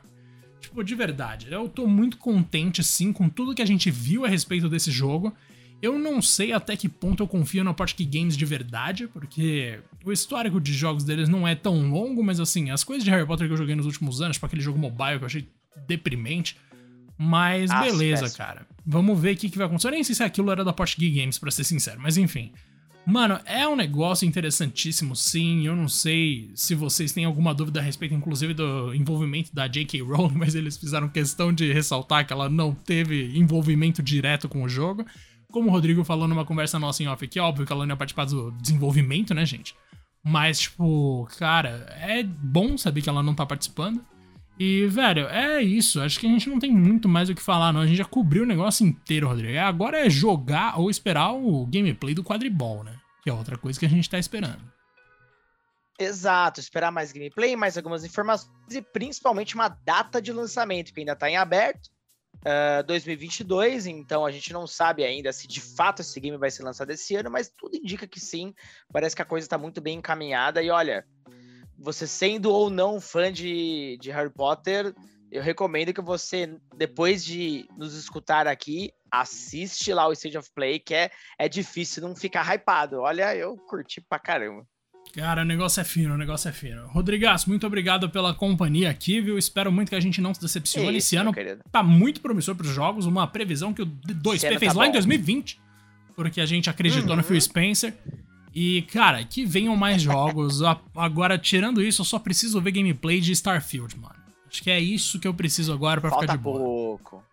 Tipo, 0.60 0.84
de 0.84 0.96
verdade, 0.96 1.48
eu 1.52 1.68
tô 1.68 1.86
muito 1.86 2.18
contente, 2.18 2.84
sim, 2.84 3.12
com 3.12 3.28
tudo 3.28 3.54
que 3.54 3.62
a 3.62 3.66
gente 3.66 3.92
viu 3.92 4.26
a 4.26 4.30
respeito 4.30 4.70
desse 4.70 4.90
jogo. 4.90 5.34
Eu 5.82 6.00
não 6.00 6.22
sei 6.22 6.54
até 6.54 6.78
que 6.78 6.88
ponto 6.88 7.22
eu 7.22 7.28
confio 7.28 7.62
na 7.62 7.74
Portkey 7.74 8.06
Games 8.06 8.38
de 8.38 8.46
verdade, 8.46 9.06
porque 9.06 9.82
o 10.06 10.14
histórico 10.14 10.62
de 10.62 10.72
jogos 10.72 11.04
deles 11.04 11.28
não 11.28 11.46
é 11.46 11.56
tão 11.56 11.92
longo, 11.92 12.24
mas 12.24 12.40
assim, 12.40 12.72
as 12.72 12.86
coisas 12.86 13.04
de 13.04 13.12
Harry 13.12 13.28
Potter 13.28 13.48
que 13.48 13.54
eu 13.54 13.58
joguei 13.58 13.76
nos 13.76 13.86
últimos 13.86 14.22
anos, 14.22 14.38
tipo 14.38 14.46
aquele 14.46 14.62
jogo 14.62 14.80
mobile 14.80 15.18
que 15.18 15.24
eu 15.24 15.26
achei 15.26 15.50
deprimente. 15.86 16.56
Mas 17.18 17.70
ah, 17.70 17.82
beleza, 17.82 18.30
cara. 18.30 18.66
Vamos 18.86 19.20
ver 19.20 19.36
o 19.36 19.38
que, 19.38 19.50
que 19.50 19.58
vai 19.58 19.68
acontecer. 19.68 19.90
Eu 19.90 19.92
nem 19.92 20.04
sei 20.04 20.16
se 20.16 20.24
aquilo 20.24 20.50
era 20.50 20.64
da 20.64 20.72
Portkey 20.72 21.10
Games, 21.10 21.38
pra 21.38 21.52
ser 21.52 21.66
sincero, 21.66 22.00
mas 22.02 22.16
enfim. 22.16 22.54
Mano, 23.06 23.38
é 23.46 23.68
um 23.68 23.76
negócio 23.76 24.26
interessantíssimo, 24.26 25.16
sim. 25.16 25.68
Eu 25.68 25.76
não 25.76 25.90
sei 25.90 26.52
se 26.56 26.74
vocês 26.74 27.12
têm 27.12 27.26
alguma 27.26 27.54
dúvida 27.54 27.80
a 27.80 27.84
respeito, 27.84 28.16
inclusive, 28.16 28.54
do 28.54 28.94
envolvimento 28.94 29.54
da 29.54 29.68
J.K. 29.68 30.02
Rowling, 30.02 30.36
mas 30.40 30.56
eles 30.56 30.78
fizeram 30.78 31.10
questão 31.10 31.52
de 31.52 31.72
ressaltar 31.74 32.26
que 32.26 32.32
ela 32.32 32.50
não 32.50 32.74
teve 32.74 33.38
envolvimento 33.38 34.02
direto 34.02 34.48
com 34.48 34.64
o 34.64 34.70
jogo. 34.70 35.06
Como 35.52 35.70
o 35.70 35.72
Rodrigo 35.72 36.04
falou 36.04 36.28
numa 36.28 36.46
conversa 36.46 36.80
nossa 36.80 37.04
em 37.04 37.08
off, 37.08 37.28
que 37.28 37.38
é 37.38 37.42
óbvio 37.42 37.66
que 37.66 37.74
ela 37.74 37.86
não 37.86 37.94
ia 37.94 37.98
participar 37.98 38.26
do 38.26 38.52
desenvolvimento, 38.52 39.34
né, 39.34 39.46
gente? 39.46 39.76
Mas, 40.24 40.62
tipo, 40.62 41.28
cara, 41.38 41.86
é 42.00 42.24
bom 42.24 42.78
saber 42.78 43.02
que 43.02 43.10
ela 43.10 43.22
não 43.22 43.36
tá 43.36 43.46
participando. 43.46 44.02
E, 44.60 44.86
velho, 44.88 45.28
é 45.28 45.62
isso. 45.62 46.00
Acho 46.00 46.20
que 46.20 46.28
a 46.28 46.30
gente 46.30 46.50
não 46.50 46.60
tem 46.60 46.72
muito 46.72 47.10
mais 47.10 47.30
o 47.30 47.36
que 47.36 47.42
falar, 47.42 47.74
não. 47.74 47.82
A 47.82 47.88
gente 47.88 47.98
já 47.98 48.06
cobriu 48.06 48.44
o 48.44 48.48
negócio 48.48 48.86
inteiro, 48.86 49.28
Rodrigo. 49.28 49.58
Agora 49.60 50.06
é 50.06 50.10
jogar 50.10 50.80
ou 50.80 50.90
esperar 50.90 51.34
o 51.34 51.66
gameplay 51.66 52.14
do 52.14 52.24
quadribol, 52.24 52.84
né? 52.84 52.98
Que 53.24 53.30
é 53.30 53.34
outra 53.34 53.58
coisa 53.58 53.80
que 53.80 53.86
a 53.86 53.90
gente 53.90 54.10
tá 54.10 54.20
esperando. 54.20 54.62
Exato, 56.00 56.60
esperar 56.60 56.92
mais 56.92 57.12
gameplay, 57.12 57.56
mais 57.56 57.78
algumas 57.78 58.04
informações 58.04 58.52
e 58.72 58.82
principalmente 58.82 59.56
uma 59.56 59.70
data 59.70 60.22
de 60.22 60.32
lançamento 60.32 60.92
que 60.92 61.00
ainda 61.00 61.16
tá 61.16 61.30
em 61.30 61.38
aberto. 61.38 61.88
Uh, 62.38 62.80
ah, 62.80 62.82
2022, 62.82 63.86
então 63.86 64.26
a 64.26 64.32
gente 64.32 64.52
não 64.52 64.66
sabe 64.68 65.04
ainda 65.04 65.32
se 65.32 65.48
de 65.48 65.62
fato 65.62 66.02
esse 66.02 66.20
game 66.20 66.36
vai 66.36 66.52
ser 66.52 66.64
lançado 66.64 66.90
esse 66.90 67.16
ano, 67.16 67.30
mas 67.30 67.48
tudo 67.48 67.78
indica 67.78 68.08
que 68.08 68.20
sim. 68.20 68.54
Parece 68.92 69.16
que 69.16 69.22
a 69.22 69.26
coisa 69.26 69.48
tá 69.48 69.58
muito 69.58 69.80
bem 69.80 70.00
encaminhada 70.00 70.62
e 70.62 70.70
olha, 70.70 71.06
você 71.78 72.08
sendo 72.08 72.52
ou 72.52 72.70
não 72.70 73.00
fã 73.02 73.32
de, 73.32 73.98
de 74.02 74.12
Harry 74.12 74.32
Potter, 74.32 74.94
eu 75.32 75.42
recomendo 75.42 75.94
que 75.94 76.02
você, 76.02 76.58
depois 76.78 77.26
de 77.26 77.66
nos 77.78 77.96
escutar 77.96 78.48
aqui, 78.48 78.92
assiste 79.12 79.92
lá 79.92 80.08
o 80.08 80.14
Stage 80.14 80.38
of 80.38 80.50
Play, 80.54 80.80
que 80.80 80.94
é, 80.94 81.10
é 81.40 81.50
difícil 81.50 82.04
não 82.04 82.16
ficar 82.16 82.48
hypado. 82.54 83.00
Olha, 83.00 83.36
eu 83.36 83.58
curti 83.58 84.00
pra 84.00 84.20
caramba. 84.20 84.66
Cara, 85.12 85.42
o 85.42 85.46
negócio 85.46 85.82
é 85.82 85.84
fino, 85.84 86.14
o 86.14 86.18
negócio 86.18 86.50
é 86.50 86.52
fino. 86.52 86.88
Rodrigas, 86.88 87.46
muito 87.46 87.68
obrigado 87.68 88.10
pela 88.10 88.34
companhia 88.34 88.90
aqui, 88.90 89.22
viu? 89.22 89.38
Espero 89.38 89.72
muito 89.72 89.90
que 89.90 89.96
a 89.96 90.00
gente 90.00 90.22
não 90.22 90.34
se 90.34 90.42
decepcione. 90.42 90.98
Isso, 90.98 91.08
Esse 91.10 91.18
ano 91.18 91.32
tá 91.72 91.84
muito 91.84 92.22
promissor 92.22 92.56
pros 92.56 92.70
jogos, 92.70 93.06
uma 93.06 93.28
previsão 93.28 93.74
que 93.74 93.82
o 93.82 93.86
2P 93.86 94.58
fez 94.58 94.74
tá 94.74 94.80
lá 94.80 94.86
bom. 94.86 94.90
em 94.90 94.94
2020, 94.94 95.60
porque 96.16 96.40
a 96.40 96.46
gente 96.46 96.70
acreditou 96.70 97.12
uhum. 97.12 97.18
no 97.18 97.24
Phil 97.24 97.40
Spencer. 97.40 97.94
E, 98.54 98.84
cara, 98.84 99.24
que 99.24 99.46
venham 99.46 99.76
mais 99.76 100.02
jogos. 100.04 100.62
Agora, 100.96 101.38
tirando 101.38 101.82
isso, 101.82 102.02
eu 102.02 102.06
só 102.06 102.20
preciso 102.20 102.62
ver 102.62 102.72
gameplay 102.72 103.20
de 103.20 103.32
Starfield, 103.32 103.98
mano. 103.98 104.16
Acho 104.48 104.62
que 104.62 104.70
é 104.70 104.80
isso 104.80 105.20
que 105.20 105.28
eu 105.28 105.34
preciso 105.34 105.74
agora 105.74 106.00
para 106.00 106.12
ficar 106.12 106.36
de 106.36 106.38
boa. 106.38 106.60
Pouco. 106.60 107.24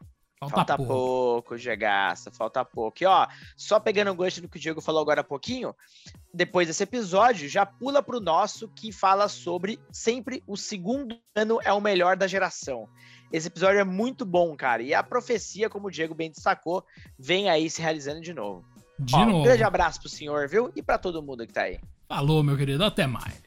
Falta, 0.41 0.57
falta 0.57 0.77
pouco. 0.79 0.93
pouco, 0.95 1.59
Gegaça, 1.59 2.31
falta 2.31 2.65
pouco. 2.65 2.97
E 3.03 3.05
ó, 3.05 3.29
só 3.55 3.79
pegando 3.79 4.11
o 4.11 4.15
gancho 4.15 4.41
do 4.41 4.49
que 4.49 4.57
o 4.57 4.61
Diego 4.61 4.81
falou 4.81 5.03
agora 5.03 5.21
há 5.21 5.25
pouquinho, 5.25 5.77
depois 6.33 6.67
desse 6.67 6.83
episódio, 6.83 7.47
já 7.47 7.67
pula 7.67 8.03
pro 8.03 8.21
nosso 8.21 8.67
que 8.69 8.91
fala 8.91 9.29
sobre 9.29 9.79
sempre 9.93 10.43
o 10.47 10.57
segundo 10.57 11.15
ano 11.37 11.61
é 11.63 11.71
o 11.75 11.81
melhor 11.81 12.17
da 12.17 12.27
geração. 12.27 12.89
Esse 13.31 13.49
episódio 13.49 13.81
é 13.81 13.85
muito 13.85 14.25
bom, 14.25 14.57
cara. 14.57 14.83
E 14.83 14.95
a 14.95 15.03
profecia, 15.03 15.69
como 15.69 15.89
o 15.89 15.91
Diego 15.91 16.15
bem 16.15 16.31
destacou, 16.31 16.83
vem 17.19 17.51
aí 17.51 17.69
se 17.69 17.83
realizando 17.83 18.23
de 18.23 18.33
novo. 18.33 18.65
De 19.01 19.15
Ó, 19.15 19.25
novo. 19.25 19.39
Um 19.41 19.43
grande 19.45 19.63
abraço 19.63 20.01
pro 20.01 20.09
senhor, 20.09 20.49
viu? 20.49 20.71
E 20.77 20.83
para 20.83 20.99
todo 20.99 21.23
mundo 21.23 21.47
que 21.47 21.53
tá 21.53 21.63
aí. 21.63 21.81
Falou, 22.09 22.43
meu 22.43 22.57
querido. 22.57 22.85
Até 22.85 23.07
mais. 23.07 23.41